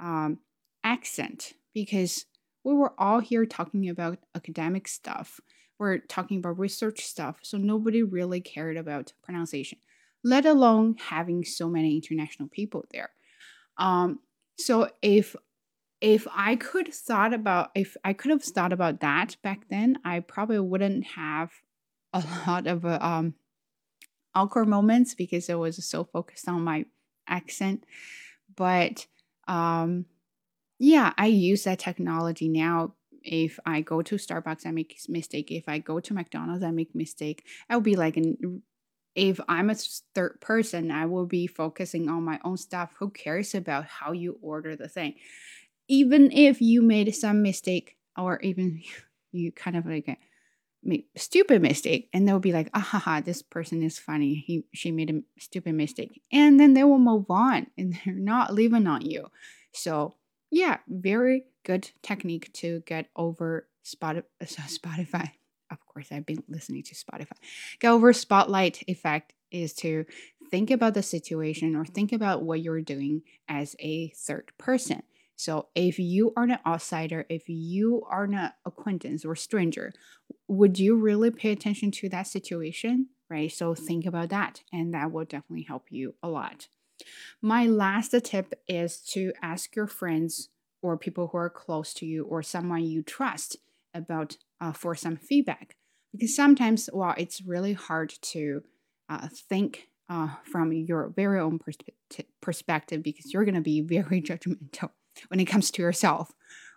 um, 0.00 0.38
accent 0.82 1.52
because 1.74 2.26
we 2.64 2.74
were 2.74 2.94
all 2.98 3.20
here 3.20 3.46
talking 3.46 3.88
about 3.88 4.18
academic 4.34 4.88
stuff. 4.88 5.40
We're 5.78 5.98
talking 5.98 6.38
about 6.38 6.58
research 6.58 7.02
stuff. 7.02 7.38
So 7.42 7.58
nobody 7.58 8.02
really 8.02 8.40
cared 8.40 8.76
about 8.76 9.12
pronunciation, 9.22 9.78
let 10.24 10.46
alone 10.46 10.96
having 10.98 11.44
so 11.44 11.68
many 11.68 11.94
international 11.94 12.48
people 12.48 12.84
there. 12.90 13.10
Um, 13.76 14.20
so 14.58 14.90
if 15.02 15.36
if 16.00 16.26
I 16.34 16.56
could 16.56 16.92
thought 16.92 17.32
about 17.32 17.70
if 17.74 17.96
I 18.04 18.12
could 18.12 18.30
have 18.30 18.42
thought 18.42 18.72
about 18.72 19.00
that 19.00 19.36
back 19.42 19.68
then, 19.70 19.98
I 20.04 20.20
probably 20.20 20.60
wouldn't 20.60 21.04
have 21.04 21.52
a 22.12 22.22
lot 22.46 22.66
of 22.66 22.84
uh, 22.84 22.98
um 23.00 23.34
awkward 24.34 24.68
moments 24.68 25.14
because 25.14 25.48
I 25.48 25.54
was 25.54 25.82
so 25.84 26.04
focused 26.04 26.48
on 26.48 26.62
my 26.62 26.86
accent. 27.26 27.84
But 28.54 29.06
um 29.48 30.06
yeah, 30.78 31.12
I 31.16 31.26
use 31.26 31.64
that 31.64 31.78
technology 31.78 32.48
now. 32.48 32.94
If 33.22 33.58
I 33.64 33.80
go 33.80 34.02
to 34.02 34.16
Starbucks, 34.16 34.66
I 34.66 34.70
make 34.70 35.00
mistake. 35.08 35.50
If 35.50 35.68
I 35.68 35.78
go 35.78 36.00
to 36.00 36.14
McDonald's, 36.14 36.62
I 36.62 36.70
make 36.70 36.94
mistake. 36.94 37.44
I'll 37.68 37.80
be 37.80 37.96
like 37.96 38.16
an 38.16 38.62
if 39.16 39.40
I'm 39.48 39.70
a 39.70 39.74
third 40.14 40.42
person, 40.42 40.90
I 40.90 41.06
will 41.06 41.24
be 41.24 41.46
focusing 41.46 42.10
on 42.10 42.22
my 42.22 42.38
own 42.44 42.58
stuff. 42.58 42.92
Who 42.98 43.08
cares 43.08 43.54
about 43.54 43.86
how 43.86 44.12
you 44.12 44.38
order 44.42 44.76
the 44.76 44.88
thing? 44.88 45.14
Even 45.88 46.30
if 46.32 46.60
you 46.60 46.82
made 46.82 47.14
some 47.14 47.42
mistake 47.42 47.96
or 48.16 48.40
even 48.40 48.82
you 49.32 49.52
kind 49.52 49.76
of 49.76 49.86
like 49.86 50.08
a 50.08 50.18
stupid 51.16 51.60
mistake 51.62 52.08
and 52.12 52.26
they'll 52.26 52.38
be 52.38 52.52
like 52.52 52.70
ah 52.74 52.80
ha, 52.80 52.98
ha 52.98 53.20
this 53.20 53.42
person 53.42 53.82
is 53.82 53.98
funny. 53.98 54.34
He 54.34 54.64
she 54.72 54.92
made 54.92 55.10
a 55.10 55.22
stupid 55.40 55.74
mistake. 55.74 56.22
And 56.32 56.60
then 56.60 56.74
they 56.74 56.84
will 56.84 56.98
move 56.98 57.26
on 57.30 57.66
and 57.78 57.98
they're 58.04 58.14
not 58.14 58.54
leaving 58.54 58.86
on 58.86 59.02
you. 59.02 59.26
So 59.72 60.14
yeah 60.50 60.78
very 60.88 61.44
good 61.64 61.90
technique 62.02 62.52
to 62.54 62.80
get 62.86 63.08
over 63.16 63.68
spot 63.82 64.16
spotify. 64.42 65.30
Of 65.70 65.84
course 65.86 66.08
i've 66.12 66.26
been 66.26 66.44
listening 66.48 66.84
to 66.84 66.94
spotify. 66.94 67.38
Get 67.80 67.90
over 67.90 68.12
spotlight 68.12 68.82
effect 68.86 69.34
is 69.50 69.72
to 69.74 70.04
think 70.50 70.70
about 70.70 70.94
the 70.94 71.02
situation 71.02 71.74
or 71.74 71.84
think 71.84 72.12
about 72.12 72.42
what 72.42 72.60
you're 72.60 72.80
doing 72.80 73.22
as 73.48 73.74
a 73.80 74.10
third 74.10 74.52
person 74.58 75.02
so 75.36 75.68
if 75.74 75.98
you 75.98 76.32
are 76.36 76.44
an 76.44 76.58
outsider, 76.66 77.26
if 77.28 77.48
you 77.48 78.02
are 78.10 78.24
an 78.24 78.50
acquaintance 78.64 79.24
or 79.24 79.36
stranger, 79.36 79.92
would 80.48 80.78
you 80.78 80.96
really 80.96 81.30
pay 81.30 81.52
attention 81.52 81.90
to 81.92 82.08
that 82.08 82.26
situation? 82.26 83.08
Right. 83.28 83.52
So 83.52 83.74
think 83.74 84.06
about 84.06 84.30
that, 84.30 84.62
and 84.72 84.94
that 84.94 85.12
will 85.12 85.24
definitely 85.24 85.64
help 85.64 85.86
you 85.90 86.14
a 86.22 86.28
lot. 86.28 86.68
My 87.42 87.66
last 87.66 88.14
tip 88.24 88.54
is 88.66 88.98
to 89.12 89.32
ask 89.42 89.76
your 89.76 89.86
friends 89.86 90.48
or 90.80 90.96
people 90.96 91.28
who 91.28 91.38
are 91.38 91.50
close 91.50 91.92
to 91.94 92.06
you 92.06 92.24
or 92.24 92.42
someone 92.42 92.84
you 92.84 93.02
trust 93.02 93.56
about 93.92 94.38
uh, 94.60 94.72
for 94.72 94.94
some 94.94 95.16
feedback 95.16 95.76
because 96.12 96.34
sometimes 96.34 96.88
well 96.92 97.14
it's 97.16 97.42
really 97.42 97.72
hard 97.72 98.12
to 98.22 98.62
uh, 99.08 99.28
think 99.32 99.88
uh, 100.08 100.28
from 100.44 100.72
your 100.72 101.08
very 101.08 101.40
own 101.40 101.58
pers- 101.58 101.76
perspective 102.40 103.02
because 103.02 103.32
you're 103.32 103.44
going 103.44 103.54
to 103.54 103.60
be 103.60 103.80
very 103.80 104.22
judgmental 104.22 104.90
when 105.28 105.40
it 105.40 105.46
comes 105.46 105.70
to 105.72 105.82
yourself, 105.82 106.32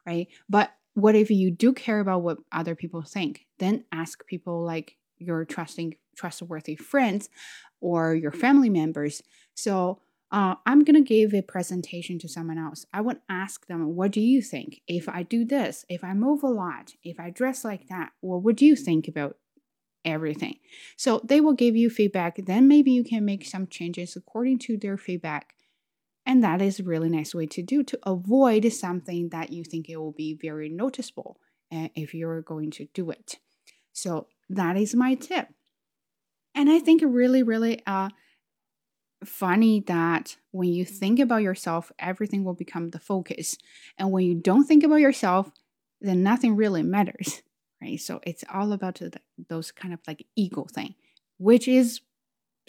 right? 0.05 0.27
But 0.50 0.72
what 0.93 1.15
if 1.15 1.29
you 1.29 1.51
do 1.51 1.74
care 1.74 2.00
about 2.00 2.24
what 2.24 2.39
other 2.51 2.75
people 2.75 3.01
think? 3.01 3.46
Then 3.58 3.86
ask 3.91 4.25
people 4.25 4.63
like 4.63 4.98
your 5.17 5.46
trusting, 5.46 5.96
trustworthy 6.15 6.75
friends 6.75 7.29
or 7.81 8.15
your 8.15 8.31
family 8.31 8.69
members. 8.69 9.22
So 9.55 10.01
uh, 10.31 10.55
I'm 10.65 10.84
gonna 10.84 11.01
give 11.01 11.34
a 11.34 11.41
presentation 11.41 12.19
to 12.19 12.27
someone 12.27 12.58
else. 12.58 12.86
I 12.93 13.01
would 13.01 13.19
ask 13.29 13.65
them, 13.65 13.96
"What 13.96 14.12
do 14.12 14.22
you 14.22 14.41
think? 14.41 14.81
If 14.88 15.10
I 15.10 15.24
do 15.24 15.43
this, 15.43 15.86
if 15.89 16.03
I 16.03 16.13
move 16.13 16.43
a 16.43 16.48
lot, 16.48 16.93
if 17.03 17.19
I 17.19 17.31
dress 17.31 17.65
like 17.65 17.88
that, 17.88 18.12
what 18.22 18.43
would 18.43 18.62
you 18.62 18.75
think 18.75 19.08
about 19.08 19.38
everything?" 20.05 20.60
So 20.98 21.19
they 21.24 21.41
will 21.41 21.53
give 21.53 21.75
you 21.75 21.89
feedback. 21.89 22.38
Then 22.46 22.67
maybe 22.67 22.91
you 22.91 23.03
can 23.03 23.25
make 23.25 23.46
some 23.46 23.65
changes 23.67 24.15
according 24.15 24.60
to 24.60 24.77
their 24.77 24.98
feedback 24.98 25.55
and 26.29 26.43
that 26.43 26.62
is 26.62 26.79
a 26.79 26.83
really 26.83 27.09
nice 27.09 27.33
way 27.33 27.48
to 27.48 27.63
do 27.63 27.81
to 27.81 27.98
avoid 28.03 28.71
something 28.71 29.29
that 29.29 29.51
you 29.51 29.63
think 29.63 29.89
it 29.89 29.98
will 29.98 30.12
be 30.12 30.38
very 30.39 30.69
noticeable 30.69 31.39
uh, 31.71 31.88
if 31.95 32.13
you're 32.13 32.43
going 32.43 32.69
to 32.69 32.86
do 32.93 33.09
it. 33.09 33.39
So 33.93 34.27
that 34.48 34.77
is 34.77 34.93
my 34.93 35.15
tip. 35.15 35.48
And 36.53 36.69
I 36.69 36.77
think 36.77 37.01
really, 37.03 37.41
really 37.41 37.81
uh, 37.88 38.09
funny 39.25 39.79
that 39.88 40.38
when 40.51 40.69
you 40.69 40.86
think 40.86 41.19
about 41.19 41.41
yourself, 41.41 41.91
everything 41.98 42.43
will 42.43 42.53
become 42.53 42.91
the 42.91 43.00
focus. 43.00 43.57
And 43.98 44.12
when 44.12 44.24
you 44.24 44.36
don't 44.36 44.65
think 44.65 44.83
about 44.83 44.98
yourself, 44.98 45.50
then 46.00 46.21
nothing 46.21 46.55
really 46.55 46.83
matters, 46.83 47.41
right? 47.81 48.00
So 48.00 48.19
it's 48.21 48.43
all 48.53 48.71
about 48.71 49.00
the, 49.00 49.19
those 49.50 49.71
kind 49.71 49.95
of 49.95 50.00
like 50.07 50.27
ego 50.36 50.67
thing, 50.71 50.93
which 51.39 51.67
is 51.67 52.01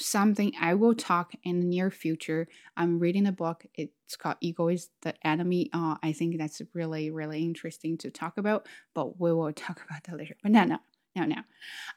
something 0.00 0.52
I 0.61 0.75
will 0.75 0.95
talk 0.95 1.33
in 1.45 1.61
the 1.61 1.66
near 1.66 1.90
future. 1.90 2.49
I'm 2.76 2.99
reading 2.99 3.26
a 3.26 3.33
book. 3.33 3.64
It's 3.75 4.16
called 4.16 4.37
Ego 4.40 4.69
is 4.69 4.90
the 5.02 5.14
Enemy. 5.26 5.71
Uh, 5.73 5.97
I 6.02 6.12
think 6.12 6.38
that's 6.38 6.62
really, 6.75 7.11
really 7.11 7.45
interesting 7.45 7.99
to 7.99 8.11
talk 8.11 8.38
about, 8.38 8.66
but 8.95 9.21
we 9.21 9.33
will 9.33 9.52
talk 9.54 9.83
about 9.88 10.04
that 10.04 10.16
later. 10.16 10.37
But 10.42 10.52
no, 10.52 10.64
no, 10.64 10.78
no, 11.16 11.25
no. 11.25 11.42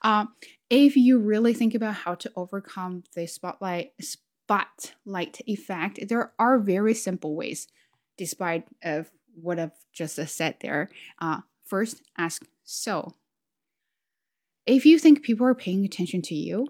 Uh, 0.01 0.25
if 0.69 0.95
you 0.95 1.19
really 1.19 1.53
think 1.53 1.75
about 1.75 1.95
how 1.95 2.15
to 2.15 2.31
overcome 2.35 3.03
the 3.15 3.27
spotlight 3.27 3.93
spotlight 4.01 5.39
effect, 5.47 6.07
there 6.07 6.33
are 6.37 6.59
very 6.59 6.93
simple 6.93 7.35
ways, 7.35 7.67
despite 8.17 8.67
of 8.83 9.11
what 9.35 9.59
I've 9.59 9.71
just 9.91 10.15
said 10.15 10.57
there. 10.61 10.89
Uh, 11.19 11.41
first, 11.65 12.01
ask 12.17 12.45
so. 12.63 13.13
If 14.65 14.85
you 14.85 14.97
think 14.97 15.23
people 15.23 15.45
are 15.45 15.55
paying 15.55 15.83
attention 15.83 16.21
to 16.23 16.35
you, 16.35 16.69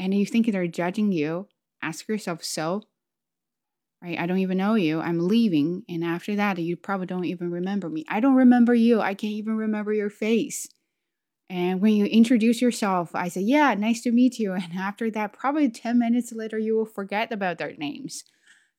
and 0.00 0.14
you 0.14 0.24
think 0.24 0.50
they're 0.50 0.66
judging 0.66 1.12
you, 1.12 1.46
ask 1.82 2.08
yourself, 2.08 2.42
so, 2.42 2.82
right? 4.02 4.18
I 4.18 4.26
don't 4.26 4.38
even 4.38 4.56
know 4.58 4.74
you. 4.74 5.00
I'm 5.00 5.28
leaving. 5.28 5.84
And 5.88 6.02
after 6.02 6.34
that, 6.36 6.58
you 6.58 6.76
probably 6.76 7.06
don't 7.06 7.26
even 7.26 7.50
remember 7.50 7.88
me. 7.90 8.04
I 8.08 8.20
don't 8.20 8.34
remember 8.34 8.74
you. 8.74 9.00
I 9.00 9.14
can't 9.14 9.34
even 9.34 9.56
remember 9.56 9.92
your 9.92 10.10
face. 10.10 10.68
And 11.50 11.80
when 11.80 11.94
you 11.94 12.06
introduce 12.06 12.62
yourself, 12.62 13.14
I 13.14 13.28
say, 13.28 13.42
Yeah, 13.42 13.74
nice 13.74 14.02
to 14.02 14.12
meet 14.12 14.38
you. 14.38 14.52
And 14.54 14.74
after 14.78 15.10
that, 15.12 15.32
probably 15.34 15.70
10 15.70 15.98
minutes 15.98 16.32
later, 16.32 16.58
you 16.58 16.76
will 16.76 16.86
forget 16.86 17.32
about 17.32 17.58
their 17.58 17.74
names. 17.76 18.24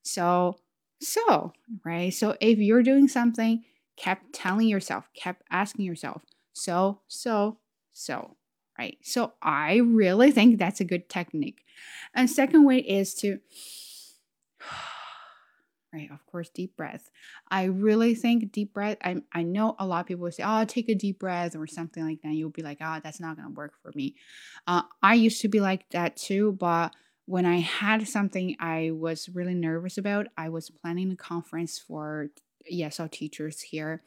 So, 0.02 0.58
so, 1.00 1.52
right? 1.84 2.12
So 2.14 2.36
if 2.40 2.58
you're 2.58 2.82
doing 2.82 3.08
something, 3.08 3.64
kept 3.96 4.32
telling 4.32 4.68
yourself, 4.68 5.08
kept 5.14 5.42
asking 5.50 5.84
yourself, 5.84 6.22
so, 6.52 7.00
so, 7.08 7.58
so, 7.92 8.36
right? 8.78 8.98
So 9.02 9.32
I 9.42 9.76
really 9.76 10.30
think 10.30 10.58
that's 10.58 10.80
a 10.80 10.84
good 10.84 11.08
technique. 11.08 11.64
And 12.14 12.28
second 12.28 12.64
way 12.64 12.78
is 12.78 13.14
to 13.16 13.38
right 15.92 16.10
of 16.10 16.24
course 16.26 16.48
deep 16.48 16.76
breath 16.76 17.10
i 17.50 17.64
really 17.64 18.14
think 18.14 18.50
deep 18.52 18.72
breath 18.72 18.96
i, 19.04 19.16
I 19.32 19.42
know 19.42 19.76
a 19.78 19.86
lot 19.86 20.00
of 20.00 20.06
people 20.06 20.30
say 20.30 20.42
oh 20.46 20.64
take 20.64 20.88
a 20.88 20.94
deep 20.94 21.18
breath 21.18 21.54
or 21.54 21.66
something 21.66 22.04
like 22.04 22.22
that 22.22 22.32
you'll 22.32 22.50
be 22.50 22.62
like 22.62 22.78
oh 22.80 23.00
that's 23.02 23.20
not 23.20 23.36
to 23.36 23.48
work 23.48 23.74
for 23.82 23.92
me 23.94 24.14
uh, 24.66 24.82
i 25.02 25.14
used 25.14 25.40
to 25.42 25.48
be 25.48 25.60
like 25.60 25.88
that 25.90 26.16
too 26.16 26.52
but 26.52 26.94
when 27.26 27.44
i 27.44 27.58
had 27.58 28.08
something 28.08 28.56
i 28.58 28.90
was 28.92 29.28
really 29.28 29.54
nervous 29.54 29.98
about 29.98 30.28
i 30.36 30.48
was 30.48 30.70
planning 30.70 31.10
a 31.12 31.16
conference 31.16 31.78
for 31.78 32.28
esl 32.72 33.10
teachers 33.10 33.60
here 33.60 34.02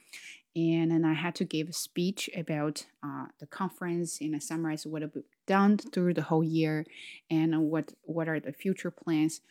and 0.55 0.91
then 0.91 1.03
i 1.05 1.13
had 1.13 1.35
to 1.35 1.43
give 1.43 1.69
a 1.69 1.73
speech 1.73 2.29
about 2.35 2.85
uh, 3.03 3.25
the 3.39 3.45
conference 3.47 4.21
and 4.21 4.35
i 4.35 4.39
summarized 4.39 4.85
what 4.85 5.03
i've 5.03 5.17
done 5.47 5.77
through 5.77 6.13
the 6.13 6.23
whole 6.23 6.43
year 6.43 6.85
and 7.29 7.59
what 7.69 7.93
what 8.03 8.27
are 8.27 8.39
the 8.39 8.53
future 8.53 8.91
plans 8.91 9.41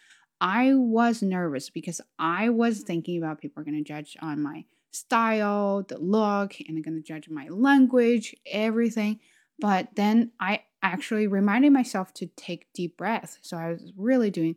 I 0.40 0.75
was 0.75 1.23
nervous 1.23 1.70
because 1.70 2.00
I 2.18 2.49
was 2.50 2.82
thinking 2.82 3.18
about 3.18 3.40
people 3.40 3.61
are 3.61 3.64
going 3.64 3.82
to 3.82 3.84
judge 3.88 4.16
on 4.20 4.42
my 4.42 4.64
style, 4.90 5.82
the 5.88 5.99
look, 5.99 6.54
and 6.61 6.76
they're 6.76 6.84
going 6.84 7.00
to 7.00 7.06
judge 7.06 7.28
my 7.28 7.49
language, 7.49 8.34
everything. 8.46 9.20
But 9.58 9.88
then 9.96 10.32
I 10.40 10.62
actually 10.82 11.26
reminded 11.26 11.73
myself 11.73 12.12
to 12.14 12.26
take 12.37 12.73
deep 12.75 12.96
breaths. 12.96 13.38
So 13.42 13.56
I 13.56 13.70
was 13.70 13.92
really 13.96 14.30
doing 14.30 14.56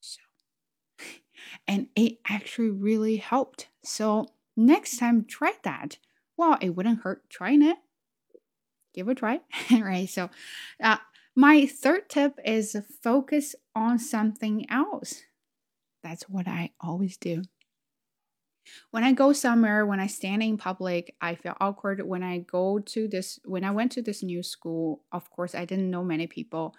so. 0.00 0.20
And 1.66 1.88
it 1.96 2.18
actually 2.28 2.70
really 2.70 3.16
helped. 3.16 3.68
So 3.82 4.26
next 4.56 4.98
time, 4.98 5.24
try 5.24 5.52
that. 5.62 5.98
Well, 6.36 6.58
it 6.60 6.70
wouldn't 6.70 7.02
hurt 7.02 7.28
trying 7.30 7.62
it. 7.62 7.76
Give 8.92 9.08
it 9.08 9.12
a 9.12 9.14
try, 9.14 9.40
right? 9.80 10.08
So, 10.08 10.30
uh, 10.82 10.98
my 11.36 11.66
third 11.66 12.08
tip 12.08 12.38
is 12.44 12.76
focus 13.02 13.56
on 13.74 13.98
something 13.98 14.70
else. 14.70 15.22
That's 16.02 16.28
what 16.28 16.46
I 16.46 16.70
always 16.80 17.16
do. 17.16 17.42
When 18.92 19.04
I 19.04 19.12
go 19.12 19.32
somewhere, 19.32 19.84
when 19.84 20.00
I 20.00 20.06
stand 20.06 20.42
in 20.42 20.56
public, 20.56 21.14
I 21.20 21.34
feel 21.34 21.56
awkward. 21.60 22.06
When 22.06 22.22
I 22.22 22.38
go 22.38 22.78
to 22.78 23.08
this, 23.08 23.38
when 23.44 23.64
I 23.64 23.72
went 23.72 23.92
to 23.92 24.02
this 24.02 24.22
new 24.22 24.42
school, 24.42 25.02
of 25.12 25.28
course, 25.30 25.54
I 25.54 25.64
didn't 25.64 25.90
know 25.90 26.04
many 26.04 26.26
people. 26.26 26.74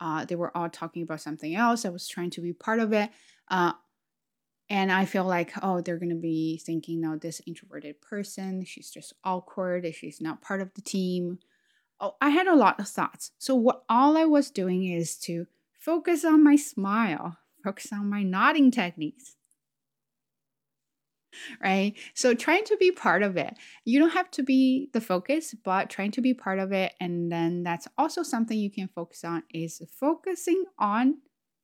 Uh, 0.00 0.24
they 0.24 0.36
were 0.36 0.56
all 0.56 0.68
talking 0.68 1.02
about 1.02 1.20
something 1.20 1.54
else. 1.54 1.84
I 1.84 1.90
was 1.90 2.08
trying 2.08 2.30
to 2.30 2.40
be 2.40 2.52
part 2.52 2.80
of 2.80 2.92
it. 2.92 3.10
Uh, 3.48 3.72
and 4.70 4.92
I 4.92 5.04
feel 5.04 5.24
like, 5.24 5.52
oh, 5.62 5.80
they're 5.80 5.98
going 5.98 6.10
to 6.10 6.14
be 6.14 6.60
thinking, 6.64 7.00
no, 7.00 7.16
this 7.16 7.40
introverted 7.46 8.00
person, 8.00 8.64
she's 8.64 8.90
just 8.90 9.14
awkward. 9.24 9.86
She's 9.94 10.20
not 10.20 10.42
part 10.42 10.60
of 10.60 10.74
the 10.74 10.82
team 10.82 11.38
oh, 12.00 12.16
I 12.20 12.30
had 12.30 12.46
a 12.46 12.56
lot 12.56 12.80
of 12.80 12.88
thoughts. 12.88 13.32
So 13.38 13.54
what 13.54 13.84
all 13.88 14.16
I 14.16 14.24
was 14.24 14.50
doing 14.50 14.84
is 14.84 15.16
to 15.20 15.46
focus 15.78 16.24
on 16.24 16.44
my 16.44 16.56
smile, 16.56 17.38
focus 17.64 17.92
on 17.92 18.08
my 18.08 18.22
nodding 18.22 18.70
techniques. 18.70 19.34
Right? 21.62 21.94
So 22.14 22.34
trying 22.34 22.64
to 22.64 22.76
be 22.78 22.90
part 22.90 23.22
of 23.22 23.36
it. 23.36 23.54
You 23.84 24.00
don't 24.00 24.10
have 24.10 24.30
to 24.32 24.42
be 24.42 24.88
the 24.92 25.00
focus, 25.00 25.54
but 25.62 25.90
trying 25.90 26.10
to 26.12 26.20
be 26.20 26.34
part 26.34 26.58
of 26.58 26.72
it 26.72 26.94
and 27.00 27.30
then 27.30 27.62
that's 27.62 27.86
also 27.96 28.22
something 28.22 28.58
you 28.58 28.70
can 28.70 28.88
focus 28.88 29.22
on 29.24 29.44
is 29.52 29.80
focusing 30.00 30.64
on 30.78 31.18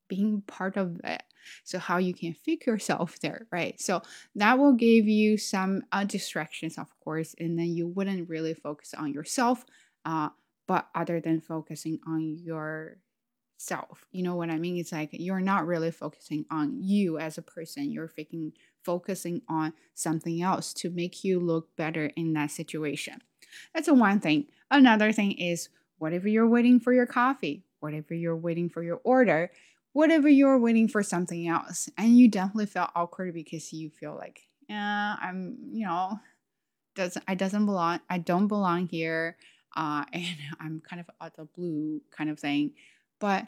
being 0.08 0.42
part 0.46 0.76
of 0.76 1.00
it. 1.02 1.22
So 1.64 1.78
how 1.78 1.98
you 1.98 2.14
can 2.14 2.34
fit 2.34 2.66
yourself 2.66 3.18
there, 3.20 3.46
right? 3.50 3.80
So 3.80 4.02
that 4.34 4.58
will 4.58 4.72
give 4.72 5.06
you 5.06 5.36
some 5.38 5.82
uh, 5.92 6.04
distractions, 6.04 6.78
of 6.78 6.88
course, 7.00 7.34
and 7.38 7.58
then 7.58 7.74
you 7.74 7.86
wouldn't 7.86 8.28
really 8.28 8.54
focus 8.54 8.94
on 8.94 9.12
yourself 9.12 9.64
uh, 10.04 10.30
but 10.66 10.88
other 10.94 11.20
than 11.20 11.40
focusing 11.40 12.00
on 12.06 12.36
yourself. 12.38 14.06
You 14.12 14.22
know 14.22 14.36
what 14.36 14.50
i 14.50 14.58
mean? 14.58 14.78
It's 14.78 14.92
like 14.92 15.10
you're 15.12 15.40
not 15.40 15.66
really 15.66 15.90
focusing 15.90 16.46
on 16.50 16.82
you 16.82 17.18
as 17.18 17.38
a 17.38 17.42
person. 17.42 17.90
You're 17.90 18.08
faking, 18.08 18.52
focusing 18.82 19.42
on 19.48 19.72
something 19.94 20.42
else 20.42 20.72
to 20.74 20.90
make 20.90 21.24
you 21.24 21.38
look 21.40 21.74
better 21.76 22.06
in 22.16 22.32
that 22.34 22.50
situation. 22.50 23.20
That's 23.74 23.88
a 23.88 23.94
one 23.94 24.20
thing. 24.20 24.46
Another 24.70 25.12
thing 25.12 25.32
is 25.32 25.68
whatever 25.98 26.28
you're 26.28 26.48
waiting 26.48 26.80
for 26.80 26.92
your 26.92 27.06
coffee 27.06 27.64
whatever 27.84 28.14
you're 28.14 28.34
waiting 28.34 28.70
for 28.70 28.82
your 28.82 28.98
order 29.04 29.50
whatever 29.94 30.28
you're 30.28 30.58
waiting 30.58 30.86
for 30.86 31.02
something 31.02 31.48
else 31.48 31.88
and 31.96 32.18
you 32.18 32.28
definitely 32.28 32.66
feel 32.66 32.90
awkward 32.94 33.32
because 33.32 33.72
you 33.72 33.88
feel 33.88 34.14
like 34.14 34.42
yeah 34.68 35.16
i'm 35.22 35.56
you 35.72 35.86
know 35.86 36.18
doesn't 36.94 37.24
i 37.26 37.34
doesn't 37.34 37.64
belong 37.64 37.98
i 38.10 38.18
don't 38.18 38.46
belong 38.48 38.86
here 38.86 39.36
uh, 39.76 40.04
and 40.12 40.36
I'm 40.60 40.80
kind 40.80 41.00
of 41.00 41.10
out 41.20 41.34
of 41.38 41.52
blue 41.52 42.00
kind 42.10 42.30
of 42.30 42.38
thing. 42.38 42.72
But 43.20 43.46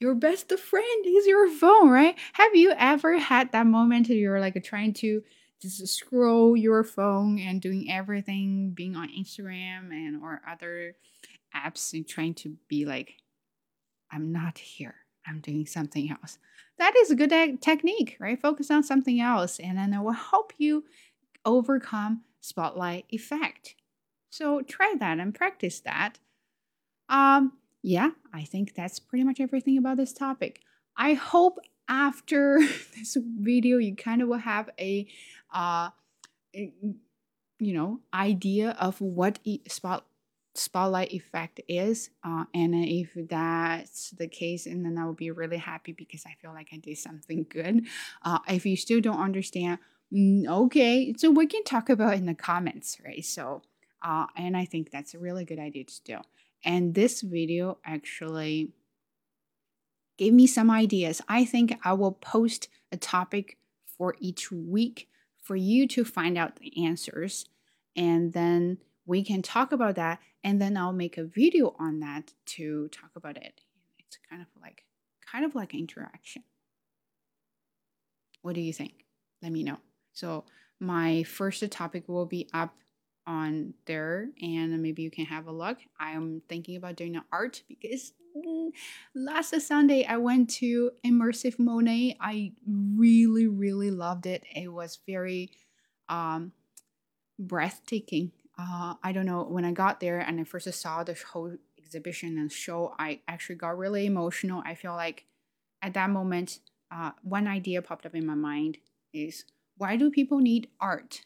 your 0.00 0.14
best 0.14 0.52
friend 0.58 1.06
is 1.06 1.26
your 1.26 1.50
phone, 1.50 1.88
right? 1.88 2.16
Have 2.34 2.54
you 2.54 2.74
ever 2.76 3.18
had 3.18 3.52
that 3.52 3.66
moment 3.66 4.08
you're 4.08 4.40
like 4.40 4.62
trying 4.64 4.92
to 4.94 5.22
just 5.62 5.86
scroll 5.88 6.56
your 6.56 6.84
phone 6.84 7.38
and 7.38 7.60
doing 7.60 7.90
everything, 7.90 8.72
being 8.74 8.96
on 8.96 9.08
Instagram 9.08 9.90
and 9.90 10.22
or 10.22 10.42
other 10.48 10.94
apps 11.56 11.94
and 11.94 12.06
trying 12.06 12.34
to 12.34 12.56
be 12.68 12.84
like, 12.84 13.14
I'm 14.14 14.32
not 14.32 14.58
here. 14.58 14.94
I'm 15.26 15.40
doing 15.40 15.66
something 15.66 16.10
else. 16.10 16.38
That 16.78 16.94
is 16.96 17.10
a 17.10 17.14
good 17.14 17.30
technique, 17.60 18.16
right? 18.20 18.40
Focus 18.40 18.70
on 18.70 18.82
something 18.82 19.20
else, 19.20 19.58
and 19.58 19.78
then 19.78 19.92
it 19.94 20.02
will 20.02 20.12
help 20.12 20.52
you 20.58 20.84
overcome 21.44 22.22
spotlight 22.40 23.06
effect. 23.08 23.74
So 24.30 24.62
try 24.62 24.94
that 24.98 25.18
and 25.18 25.34
practice 25.34 25.80
that. 25.80 26.18
Um, 27.08 27.52
yeah, 27.82 28.10
I 28.32 28.42
think 28.44 28.74
that's 28.74 28.98
pretty 28.98 29.24
much 29.24 29.40
everything 29.40 29.78
about 29.78 29.96
this 29.96 30.12
topic. 30.12 30.60
I 30.96 31.14
hope 31.14 31.58
after 31.88 32.58
this 32.96 33.16
video 33.38 33.78
you 33.78 33.94
kind 33.94 34.22
of 34.22 34.28
will 34.28 34.38
have 34.38 34.70
a 34.80 35.06
uh 35.52 35.90
you 36.54 37.74
know 37.74 38.00
idea 38.14 38.70
of 38.80 39.00
what 39.00 39.38
spot 39.68 40.06
spotlight 40.54 41.12
effect 41.12 41.60
is 41.68 42.10
uh, 42.22 42.44
and 42.54 42.74
if 42.74 43.10
that's 43.28 44.10
the 44.10 44.28
case 44.28 44.66
and 44.66 44.84
then 44.84 44.96
i 44.96 45.04
will 45.04 45.12
be 45.12 45.30
really 45.30 45.56
happy 45.56 45.92
because 45.92 46.24
i 46.26 46.34
feel 46.40 46.52
like 46.52 46.68
i 46.72 46.76
did 46.76 46.96
something 46.96 47.44
good 47.48 47.84
uh, 48.22 48.38
if 48.48 48.64
you 48.64 48.76
still 48.76 49.00
don't 49.00 49.20
understand 49.20 49.78
Mm, 50.14 50.46
okay, 50.46 51.12
so 51.16 51.30
we 51.30 51.46
can 51.46 51.64
talk 51.64 51.88
about 51.88 52.14
in 52.14 52.26
the 52.26 52.34
comments, 52.34 52.98
right? 53.04 53.24
So, 53.24 53.62
uh, 54.02 54.26
and 54.36 54.56
I 54.56 54.64
think 54.64 54.90
that's 54.90 55.14
a 55.14 55.18
really 55.18 55.44
good 55.44 55.58
idea 55.58 55.84
to 55.84 56.04
do. 56.04 56.18
And 56.64 56.94
this 56.94 57.20
video 57.20 57.78
actually 57.84 58.70
gave 60.16 60.32
me 60.32 60.46
some 60.46 60.70
ideas. 60.70 61.20
I 61.28 61.44
think 61.44 61.78
I 61.84 61.94
will 61.94 62.12
post 62.12 62.68
a 62.92 62.96
topic 62.96 63.58
for 63.98 64.14
each 64.20 64.52
week 64.52 65.08
for 65.42 65.56
you 65.56 65.88
to 65.88 66.04
find 66.04 66.38
out 66.38 66.56
the 66.56 66.84
answers. 66.84 67.46
And 67.96 68.32
then 68.32 68.78
we 69.06 69.24
can 69.24 69.42
talk 69.42 69.72
about 69.72 69.96
that. 69.96 70.20
And 70.44 70.60
then 70.60 70.76
I'll 70.76 70.92
make 70.92 71.18
a 71.18 71.24
video 71.24 71.74
on 71.78 72.00
that 72.00 72.34
to 72.46 72.88
talk 72.88 73.10
about 73.16 73.38
it. 73.38 73.62
It's 73.98 74.18
kind 74.30 74.42
of 74.42 74.48
like 74.60 74.84
kind 75.30 75.44
of 75.44 75.54
like 75.54 75.74
interaction. 75.74 76.44
What 78.42 78.54
do 78.54 78.60
you 78.60 78.72
think? 78.72 79.06
Let 79.42 79.50
me 79.52 79.62
know. 79.62 79.78
So 80.12 80.44
my 80.78 81.22
first 81.22 81.68
topic 81.70 82.04
will 82.08 82.26
be 82.26 82.48
up 82.52 82.74
on 83.26 83.72
there 83.86 84.28
and 84.42 84.82
maybe 84.82 85.02
you 85.02 85.10
can 85.10 85.24
have 85.24 85.46
a 85.46 85.52
look. 85.52 85.78
I'm 85.98 86.42
thinking 86.48 86.76
about 86.76 86.96
doing 86.96 87.16
an 87.16 87.22
art 87.32 87.62
because 87.68 88.12
mm, 88.36 88.68
last 89.14 89.58
Sunday 89.62 90.04
I 90.04 90.18
went 90.18 90.50
to 90.50 90.90
Immersive 91.06 91.58
Monet. 91.58 92.18
I 92.20 92.52
really, 92.66 93.46
really 93.46 93.90
loved 93.90 94.26
it. 94.26 94.44
It 94.54 94.70
was 94.70 94.98
very 95.06 95.50
um, 96.08 96.52
breathtaking. 97.38 98.32
Uh, 98.58 98.94
I 99.02 99.12
don't 99.12 99.26
know, 99.26 99.42
when 99.42 99.64
I 99.64 99.72
got 99.72 100.00
there 100.00 100.20
and 100.20 100.40
I 100.40 100.44
first 100.44 100.72
saw 100.74 101.02
the 101.02 101.16
whole 101.32 101.56
exhibition 101.78 102.38
and 102.38 102.50
show, 102.50 102.94
I 102.98 103.20
actually 103.26 103.56
got 103.56 103.76
really 103.76 104.06
emotional. 104.06 104.62
I 104.64 104.74
feel 104.74 104.94
like 104.94 105.24
at 105.82 105.94
that 105.94 106.10
moment, 106.10 106.60
uh, 106.90 107.10
one 107.22 107.48
idea 107.48 107.82
popped 107.82 108.06
up 108.06 108.14
in 108.14 108.26
my 108.26 108.34
mind 108.34 108.78
is 109.12 109.44
why 109.76 109.96
do 109.96 110.10
people 110.10 110.38
need 110.38 110.68
art? 110.80 111.22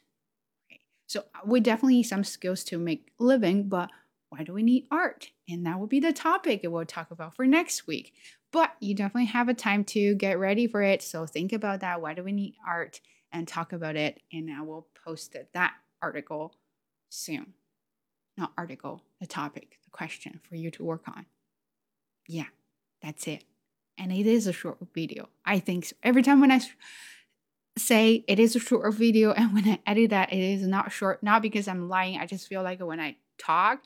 So 1.05 1.21
uh, 1.35 1.39
we 1.45 1.59
definitely 1.59 1.95
need 1.95 2.03
some 2.03 2.23
skills 2.23 2.63
to 2.65 2.79
make 2.79 3.11
living, 3.19 3.69
but 3.69 3.89
why 4.29 4.43
do 4.43 4.53
we 4.53 4.63
need 4.63 4.87
art? 4.91 5.29
And 5.47 5.65
that 5.65 5.79
will 5.79 5.87
be 5.87 5.99
the 5.99 6.13
topic 6.13 6.61
we'll 6.63 6.85
talk 6.85 7.11
about 7.11 7.35
for 7.35 7.45
next 7.45 7.87
week. 7.87 8.13
But 8.51 8.75
you 8.79 8.95
definitely 8.95 9.25
have 9.25 9.49
a 9.49 9.53
time 9.53 9.83
to 9.85 10.15
get 10.15 10.39
ready 10.39 10.67
for 10.67 10.81
it. 10.81 11.01
So 11.03 11.25
think 11.25 11.53
about 11.53 11.81
that. 11.81 12.01
Why 12.01 12.13
do 12.13 12.23
we 12.23 12.31
need 12.31 12.55
art? 12.67 13.01
And 13.31 13.47
talk 13.47 13.73
about 13.73 13.95
it. 13.95 14.21
And 14.31 14.51
I 14.51 14.61
will 14.61 14.87
post 15.05 15.35
that 15.53 15.73
article 16.01 16.55
soon. 17.09 17.53
Not 18.37 18.53
article, 18.57 19.03
the 19.19 19.27
topic, 19.27 19.77
the 19.83 19.89
question 19.91 20.39
for 20.47 20.55
you 20.55 20.71
to 20.71 20.83
work 20.83 21.03
on. 21.07 21.25
Yeah, 22.27 22.45
that's 23.01 23.27
it. 23.27 23.43
And 23.97 24.13
it 24.13 24.25
is 24.25 24.47
a 24.47 24.53
short 24.53 24.77
video. 24.93 25.27
I 25.45 25.59
think 25.59 25.85
so. 25.85 25.95
Every 26.03 26.23
time 26.23 26.39
when 26.39 26.51
I 26.51 26.61
say 27.77 28.23
it 28.27 28.39
is 28.39 28.55
a 28.55 28.59
short 28.59 28.93
video 28.93 29.31
and 29.37 29.53
when 29.53 29.67
I 29.67 29.79
edit 29.85 30.11
that, 30.11 30.31
it 30.31 30.39
is 30.39 30.65
not 30.65 30.91
short, 30.91 31.21
not 31.21 31.41
because 31.41 31.67
I'm 31.67 31.89
lying. 31.89 32.17
I 32.17 32.25
just 32.25 32.47
feel 32.47 32.63
like 32.63 32.79
when 32.79 32.99
I 32.99 33.17
talk, 33.37 33.81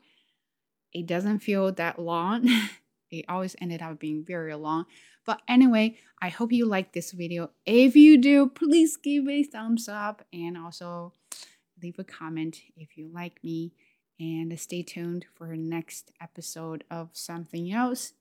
it 0.92 1.06
doesn't 1.06 1.40
feel 1.40 1.72
that 1.72 1.98
long. 1.98 2.48
it 3.10 3.24
always 3.28 3.56
ended 3.60 3.82
up 3.82 3.98
being 3.98 4.24
very 4.24 4.54
long. 4.54 4.86
But 5.26 5.40
anyway, 5.48 5.96
I 6.20 6.28
hope 6.28 6.52
you 6.52 6.66
like 6.66 6.92
this 6.92 7.12
video. 7.12 7.50
If 7.64 7.96
you 7.96 8.18
do, 8.18 8.48
please 8.48 8.96
give 8.96 9.28
a 9.28 9.42
thumbs 9.42 9.88
up 9.88 10.22
and 10.32 10.56
also 10.56 11.12
leave 11.84 11.98
a 11.98 12.04
comment 12.04 12.62
if 12.76 12.96
you 12.96 13.10
like 13.12 13.44
me. 13.44 13.72
And 14.18 14.58
stay 14.58 14.82
tuned 14.82 15.26
for 15.34 15.56
next 15.56 16.12
episode 16.20 16.84
of 16.90 17.10
something 17.12 17.72
else. 17.72 18.12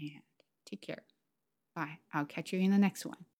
And 0.00 0.22
take 0.66 0.80
care. 0.80 1.02
Bye. 1.74 1.98
I'll 2.12 2.24
catch 2.24 2.52
you 2.52 2.60
in 2.60 2.70
the 2.70 2.78
next 2.78 3.04
one. 3.04 3.26